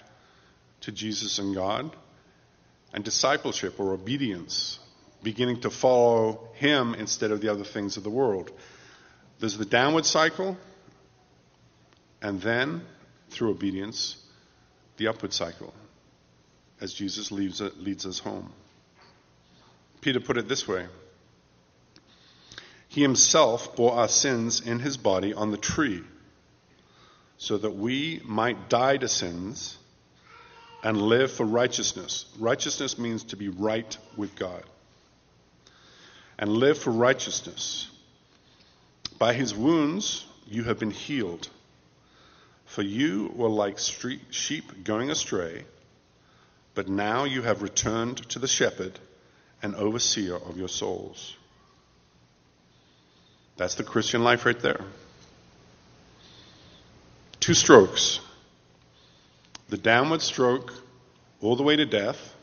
to 0.81 0.91
Jesus 0.91 1.39
and 1.39 1.55
God, 1.55 1.93
and 2.93 3.03
discipleship 3.03 3.79
or 3.79 3.93
obedience, 3.93 4.79
beginning 5.23 5.61
to 5.61 5.69
follow 5.69 6.49
Him 6.53 6.93
instead 6.95 7.31
of 7.31 7.41
the 7.41 7.49
other 7.49 7.63
things 7.63 7.97
of 7.97 8.03
the 8.03 8.09
world. 8.09 8.51
There's 9.39 9.57
the 9.57 9.65
downward 9.65 10.05
cycle, 10.05 10.57
and 12.21 12.41
then, 12.41 12.81
through 13.29 13.51
obedience, 13.51 14.17
the 14.97 15.07
upward 15.07 15.33
cycle 15.33 15.73
as 16.79 16.93
Jesus 16.93 17.31
leads, 17.31 17.61
leads 17.77 18.05
us 18.05 18.19
home. 18.19 18.51
Peter 20.01 20.19
put 20.19 20.37
it 20.37 20.47
this 20.47 20.67
way 20.67 20.85
He 22.87 23.01
himself 23.01 23.75
bore 23.75 23.93
our 23.93 24.07
sins 24.07 24.61
in 24.61 24.79
his 24.79 24.97
body 24.97 25.33
on 25.33 25.51
the 25.51 25.57
tree 25.57 26.03
so 27.37 27.57
that 27.57 27.75
we 27.75 28.21
might 28.25 28.69
die 28.69 28.97
to 28.97 29.07
sins 29.07 29.77
and 30.83 31.01
live 31.01 31.31
for 31.31 31.45
righteousness. 31.45 32.25
Righteousness 32.39 32.97
means 32.97 33.23
to 33.25 33.35
be 33.35 33.49
right 33.49 33.97
with 34.15 34.35
God. 34.35 34.63
And 36.39 36.51
live 36.51 36.77
for 36.77 36.91
righteousness. 36.91 37.89
By 39.17 39.33
his 39.33 39.55
wounds 39.55 40.25
you 40.47 40.63
have 40.63 40.79
been 40.79 40.91
healed. 40.91 41.49
For 42.65 42.81
you 42.81 43.31
were 43.35 43.49
like 43.49 43.79
sheep 43.79 44.83
going 44.83 45.09
astray, 45.09 45.65
but 46.75 46.87
now 46.87 47.23
you 47.23 47.41
have 47.41 47.61
returned 47.61 48.17
to 48.29 48.39
the 48.39 48.47
shepherd 48.47 48.99
and 49.63 49.73
overseer 49.75 50.35
of 50.35 50.57
your 50.57 50.67
souls. 50.67 51.35
That's 53.55 53.75
the 53.75 53.83
Christian 53.83 54.23
life 54.23 54.45
right 54.45 54.59
there. 54.59 54.81
Two 57.39 57.55
strokes 57.55 58.19
the 59.69 59.77
downward 59.77 60.21
stroke 60.21 60.73
all 61.41 61.55
the 61.55 61.63
way 61.63 61.75
to 61.75 61.85
death, 61.85 62.35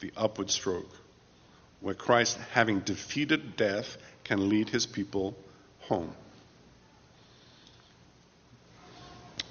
the 0.00 0.12
upward 0.16 0.50
stroke, 0.50 0.90
where 1.82 1.94
Christ, 1.94 2.38
having 2.52 2.80
defeated 2.80 3.56
death, 3.56 3.96
can 4.24 4.48
lead 4.48 4.70
his 4.70 4.86
people 4.86 5.36
home. 5.80 6.14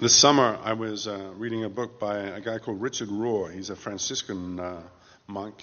This 0.00 0.16
summer, 0.16 0.58
I 0.64 0.72
was 0.72 1.06
uh, 1.06 1.30
reading 1.36 1.62
a 1.62 1.68
book 1.68 2.00
by 2.00 2.18
a 2.18 2.40
guy 2.40 2.58
called 2.58 2.80
Richard 2.80 3.08
Rohr. 3.08 3.54
He's 3.54 3.70
a 3.70 3.76
Franciscan 3.76 4.58
uh, 4.58 4.82
monk, 5.28 5.62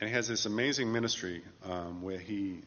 and 0.00 0.10
he 0.10 0.14
has 0.14 0.28
this 0.28 0.44
amazing 0.44 0.92
ministry 0.92 1.42
um, 1.64 2.02
where 2.02 2.18
he, 2.18 2.58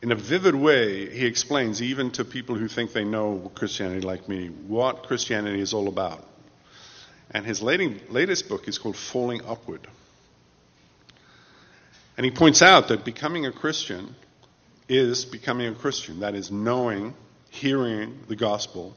in 0.00 0.12
a 0.12 0.14
vivid 0.14 0.54
way, 0.54 1.10
he 1.10 1.26
explains, 1.26 1.82
even 1.82 2.12
to 2.12 2.24
people 2.24 2.54
who 2.54 2.68
think 2.68 2.92
they 2.92 3.04
know 3.04 3.50
Christianity 3.56 4.00
like 4.00 4.28
me, 4.28 4.46
what 4.46 5.02
Christianity 5.02 5.60
is 5.60 5.74
all 5.74 5.88
about. 5.88 6.26
And 7.32 7.44
his 7.44 7.60
latest 7.60 8.48
book 8.48 8.68
is 8.68 8.78
called 8.78 8.96
Falling 8.96 9.44
Upward. 9.44 9.86
And 12.20 12.26
he 12.26 12.30
points 12.30 12.60
out 12.60 12.88
that 12.88 13.02
becoming 13.02 13.46
a 13.46 13.50
Christian 13.50 14.14
is 14.90 15.24
becoming 15.24 15.68
a 15.68 15.74
Christian. 15.74 16.20
That 16.20 16.34
is, 16.34 16.50
knowing, 16.50 17.14
hearing 17.48 18.18
the 18.28 18.36
gospel, 18.36 18.94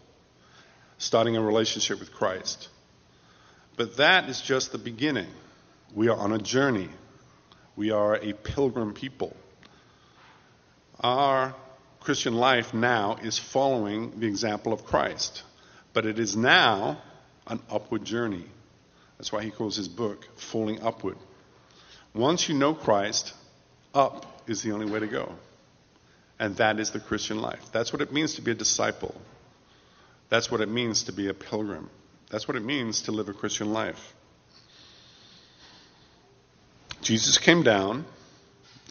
starting 0.97 1.37
a 1.37 1.41
relationship 1.41 2.01
with 2.01 2.11
Christ. 2.11 2.67
But 3.77 3.95
that 3.95 4.27
is 4.27 4.41
just 4.41 4.73
the 4.73 4.77
beginning. 4.77 5.29
We 5.95 6.09
are 6.09 6.17
on 6.17 6.33
a 6.33 6.37
journey. 6.37 6.89
We 7.77 7.91
are 7.91 8.15
a 8.15 8.33
pilgrim 8.33 8.93
people. 8.93 9.33
Our 10.99 11.55
Christian 12.01 12.33
life 12.33 12.73
now 12.73 13.15
is 13.23 13.39
following 13.39 14.19
the 14.19 14.27
example 14.27 14.73
of 14.73 14.83
Christ. 14.83 15.43
But 15.93 16.05
it 16.05 16.19
is 16.19 16.35
now 16.35 17.01
an 17.47 17.61
upward 17.71 18.03
journey. 18.03 18.43
That's 19.17 19.31
why 19.31 19.45
he 19.45 19.49
calls 19.49 19.77
his 19.77 19.87
book 19.87 20.27
Falling 20.35 20.81
Upward. 20.81 21.15
Once 22.13 22.47
you 22.47 22.55
know 22.55 22.73
Christ, 22.73 23.33
up 23.93 24.25
is 24.47 24.61
the 24.61 24.71
only 24.71 24.85
way 24.85 24.99
to 24.99 25.07
go. 25.07 25.31
And 26.39 26.55
that 26.57 26.79
is 26.79 26.91
the 26.91 26.99
Christian 26.99 27.39
life. 27.39 27.71
That's 27.71 27.93
what 27.93 28.01
it 28.01 28.11
means 28.11 28.35
to 28.35 28.41
be 28.41 28.51
a 28.51 28.55
disciple. 28.55 29.15
That's 30.29 30.51
what 30.51 30.61
it 30.61 30.69
means 30.69 31.03
to 31.03 31.11
be 31.11 31.27
a 31.27 31.33
pilgrim. 31.33 31.89
That's 32.29 32.47
what 32.47 32.57
it 32.57 32.63
means 32.63 33.03
to 33.03 33.11
live 33.11 33.29
a 33.29 33.33
Christian 33.33 33.71
life. 33.71 34.13
Jesus 37.01 37.37
came 37.37 37.63
down, 37.63 38.05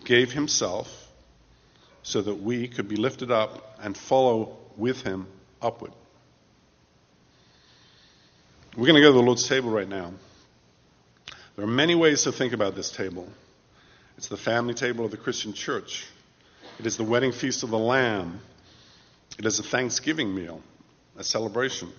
gave 0.05 0.33
himself, 0.33 0.89
so 2.03 2.21
that 2.21 2.35
we 2.35 2.69
could 2.69 2.89
be 2.89 2.97
lifted 2.97 3.31
up 3.31 3.79
and 3.81 3.97
follow 3.97 4.57
with 4.77 5.03
him 5.03 5.27
upward. 5.61 5.93
We're 8.77 8.87
going 8.87 8.97
to 8.97 9.01
go 9.01 9.09
to 9.09 9.19
the 9.19 9.23
Lord's 9.23 9.49
table 9.49 9.71
right 9.71 9.89
now. 9.89 10.13
There 11.57 11.65
are 11.65 11.69
many 11.69 11.95
ways 11.95 12.23
to 12.23 12.33
think 12.33 12.53
about 12.53 12.75
this 12.75 12.91
table. 12.91 13.29
It's 14.17 14.29
the 14.29 14.37
family 14.37 14.75
table 14.75 15.05
of 15.05 15.11
the 15.11 15.17
Christian 15.17 15.53
church. 15.53 16.07
It 16.79 16.87
is 16.87 16.97
the 16.97 17.05
wedding 17.05 17.33
feast 17.33 17.63
of 17.63 17.71
the 17.71 17.79
Lamb. 17.79 18.41
It 19.39 19.45
is 19.45 19.59
a 19.59 19.63
Thanksgiving 19.63 20.35
meal, 20.35 20.63
a 21.17 21.25
celebration. 21.25 21.91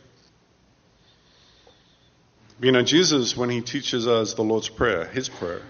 You 2.59 2.71
know, 2.71 2.83
Jesus, 2.83 3.35
when 3.35 3.49
he 3.49 3.61
teaches 3.61 4.07
us 4.07 4.33
the 4.33 4.43
Lord's 4.43 4.69
Prayer, 4.69 5.05
his 5.05 5.29
prayer, 5.29 5.61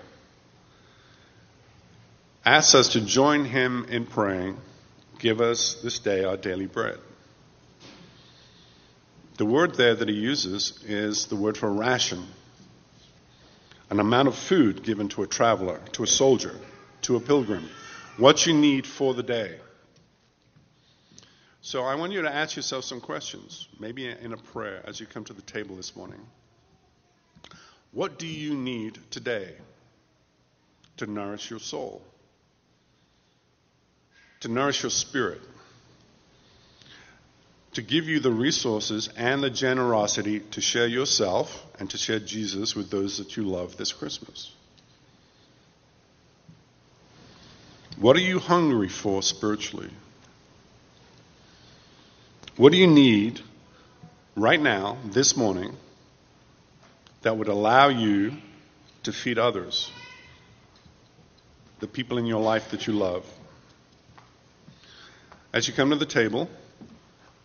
asks 2.46 2.76
us 2.76 2.90
to 2.90 3.02
join 3.02 3.46
him 3.46 3.86
in 3.90 4.06
praying, 4.06 4.58
Give 5.20 5.42
us 5.42 5.76
this 5.82 6.00
day 6.00 6.24
our 6.24 6.36
daily 6.36 6.68
bread. 6.68 7.00
The 9.38 9.46
word 9.46 9.76
there 9.76 9.96
that 9.96 10.10
he 10.10 10.16
uses 10.16 10.84
is 10.86 11.28
the 11.28 11.36
word 11.36 11.58
for 11.58 11.72
ration 11.72 12.28
an 13.94 14.00
amount 14.00 14.28
of 14.28 14.34
food 14.34 14.82
given 14.82 15.08
to 15.08 15.22
a 15.22 15.28
traveler, 15.28 15.80
to 15.92 16.02
a 16.02 16.08
soldier, 16.08 16.56
to 17.04 17.16
a 17.16 17.20
pilgrim, 17.20 17.70
what 18.18 18.44
you 18.48 18.52
need 18.52 18.88
for 18.88 19.14
the 19.14 19.22
day. 19.22 19.56
So 21.62 21.84
I 21.84 21.94
want 21.94 22.12
you 22.12 22.24
to 22.24 22.34
ask 22.34 22.56
yourself 22.56 22.86
some 22.86 23.00
questions, 23.00 23.68
maybe 23.80 24.10
in 24.10 24.34
a 24.34 24.38
prayer 24.38 24.82
as 24.84 25.00
you 25.00 25.06
come 25.06 25.26
to 25.26 25.34
the 25.34 25.44
table 25.44 25.76
this 25.76 25.96
morning. 25.96 26.20
What 27.92 28.18
do 28.18 28.26
you 28.26 28.56
need 28.56 28.98
today 29.12 29.54
to 30.98 31.06
nourish 31.06 31.52
your 31.52 31.60
soul? 31.60 32.02
To 34.40 34.48
nourish 34.48 34.82
your 34.82 34.90
spirit? 34.90 35.42
To 37.74 37.82
give 37.82 38.08
you 38.08 38.20
the 38.20 38.32
resources 38.32 39.10
and 39.18 39.44
the 39.44 39.50
generosity 39.50 40.40
to 40.40 40.62
share 40.62 40.88
yourself 40.88 41.66
and 41.80 41.90
to 41.90 41.98
share 41.98 42.20
Jesus 42.20 42.76
with 42.76 42.90
those 42.90 43.18
that 43.18 43.36
you 43.36 43.44
love 43.44 43.78
this 43.78 43.92
Christmas. 43.92 44.52
What 47.98 48.16
are 48.16 48.22
you 48.22 48.40
hungry 48.40 48.90
for 48.90 49.22
spiritually? 49.22 49.90
What 52.58 52.72
do 52.72 52.78
you 52.78 52.88
need 52.88 53.42
right 54.36 54.60
now, 54.60 54.98
this 55.06 55.36
morning, 55.36 55.76
that 57.24 57.38
would 57.38 57.48
allow 57.48 57.90
you 57.90 58.34
to 59.04 59.12
feed 59.12 59.40
others? 59.40 59.92
The 61.80 61.88
people 61.88 62.18
in 62.18 62.26
your 62.26 62.42
life 62.42 62.70
that 62.72 62.86
you 62.86 62.94
love. 62.94 63.26
As 65.52 65.68
you 65.68 65.74
come 65.74 65.90
to 65.90 65.96
the 65.96 66.06
table, 66.06 66.50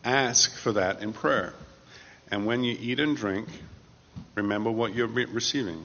Ask 0.08 0.56
for 0.56 0.72
that 0.72 1.02
in 1.02 1.12
prayer. 1.12 1.52
And 2.30 2.46
when 2.46 2.64
you 2.64 2.74
eat 2.80 2.98
and 2.98 3.14
drink, 3.14 3.46
remember 4.34 4.70
what 4.70 4.94
you're 4.94 5.06
receiving. 5.06 5.84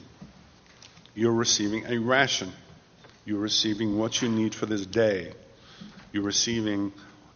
You're 1.14 1.34
receiving 1.34 1.86
a 1.88 1.98
ration. 1.98 2.54
You're 3.26 3.42
receiving 3.42 3.98
what 3.98 4.22
you 4.22 4.30
need 4.30 4.56
for 4.56 4.66
this 4.66 4.86
day. 4.86 5.34
You're 6.14 6.24
receiving 6.24 6.94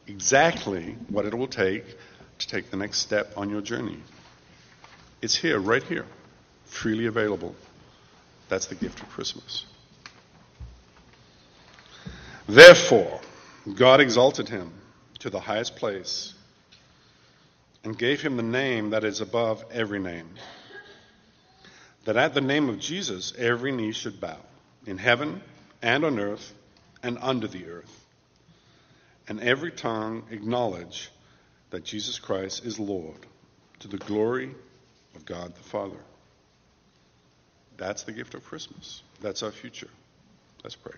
exactly 0.07 0.95
what 1.09 1.25
it 1.25 1.33
will 1.33 1.49
take 1.49 1.83
to 2.39 2.47
take 2.47 2.71
the 2.71 2.77
next 2.77 2.99
step 2.99 3.33
on 3.35 3.49
your 3.49 3.59
journey. 3.59 3.99
It's 5.21 5.35
here, 5.35 5.59
right 5.59 5.83
here, 5.83 6.05
freely 6.67 7.07
available. 7.07 7.53
That's 8.47 8.67
the 8.67 8.75
gift 8.75 9.01
of 9.01 9.09
Christmas. 9.09 9.65
Therefore, 12.47 13.19
God 13.75 13.99
exalted 13.99 14.47
him 14.47 14.71
to 15.19 15.29
the 15.29 15.41
highest 15.41 15.75
place 15.75 16.33
and 17.83 17.97
gave 17.97 18.21
him 18.21 18.37
the 18.37 18.43
name 18.43 18.91
that 18.91 19.03
is 19.03 19.21
above 19.21 19.63
every 19.71 19.99
name. 19.99 20.29
That 22.05 22.17
at 22.17 22.33
the 22.33 22.41
name 22.41 22.69
of 22.69 22.79
Jesus 22.79 23.33
every 23.37 23.71
knee 23.71 23.91
should 23.91 24.19
bow, 24.19 24.39
in 24.85 24.97
heaven 24.97 25.41
and 25.81 26.05
on 26.05 26.19
earth 26.19 26.53
and 27.03 27.17
under 27.21 27.47
the 27.47 27.67
earth, 27.67 28.05
and 29.27 29.39
every 29.41 29.71
tongue 29.71 30.23
acknowledge 30.31 31.09
that 31.69 31.83
Jesus 31.83 32.17
Christ 32.17 32.65
is 32.65 32.79
Lord 32.79 33.25
to 33.79 33.87
the 33.87 33.97
glory 33.97 34.51
of 35.15 35.25
God 35.25 35.53
the 35.55 35.63
Father. 35.63 35.99
That's 37.77 38.03
the 38.03 38.11
gift 38.11 38.33
of 38.33 38.43
Christmas. 38.43 39.03
That's 39.21 39.43
our 39.43 39.51
future. 39.51 39.89
Let's 40.63 40.75
pray. 40.75 40.95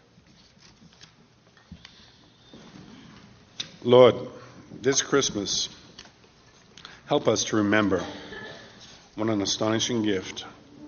Lord, 3.84 4.16
this 4.82 5.02
Christmas, 5.02 5.70
Help 7.10 7.28
us 7.28 7.46
to 7.46 7.56
remember 7.56 8.06
what 9.16 9.30
an 9.30 9.42
astonishing 9.42 10.04
gift 10.04 10.46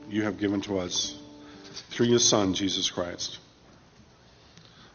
you 0.07 0.21
have 0.21 0.37
given 0.37 0.61
to 0.61 0.77
us 0.77 1.17
through 1.89 2.05
your 2.05 2.19
Son, 2.19 2.53
Jesus 2.53 2.91
Christ. 2.91 3.39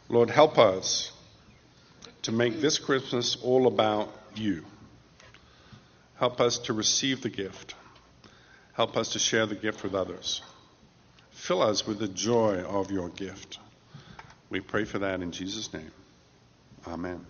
Lord, 0.09 0.31
help 0.31 0.57
us 0.57 1.11
to 2.23 2.31
make 2.31 2.61
this 2.61 2.79
Christmas 2.79 3.37
all 3.43 3.67
about 3.67 4.09
you. 4.37 4.65
Help 6.15 6.41
us 6.41 6.59
to 6.59 6.73
receive 6.73 7.23
the 7.23 7.29
gift. 7.29 7.75
Help 8.75 8.97
us 8.97 9.09
to 9.15 9.19
share 9.19 9.47
the 9.47 9.57
gift 9.57 9.83
with 9.83 9.97
others. 9.97 10.43
Fill 11.33 11.61
us 11.61 11.85
with 11.85 11.99
the 11.99 12.07
joy 12.07 12.61
of 12.61 12.93
your 12.93 13.09
gift. 13.09 13.59
We 14.49 14.61
pray 14.61 14.85
for 14.85 15.01
that 15.01 15.21
in 15.23 15.33
Jesus' 15.33 15.73
name. 15.73 15.91
Amen. 16.87 17.27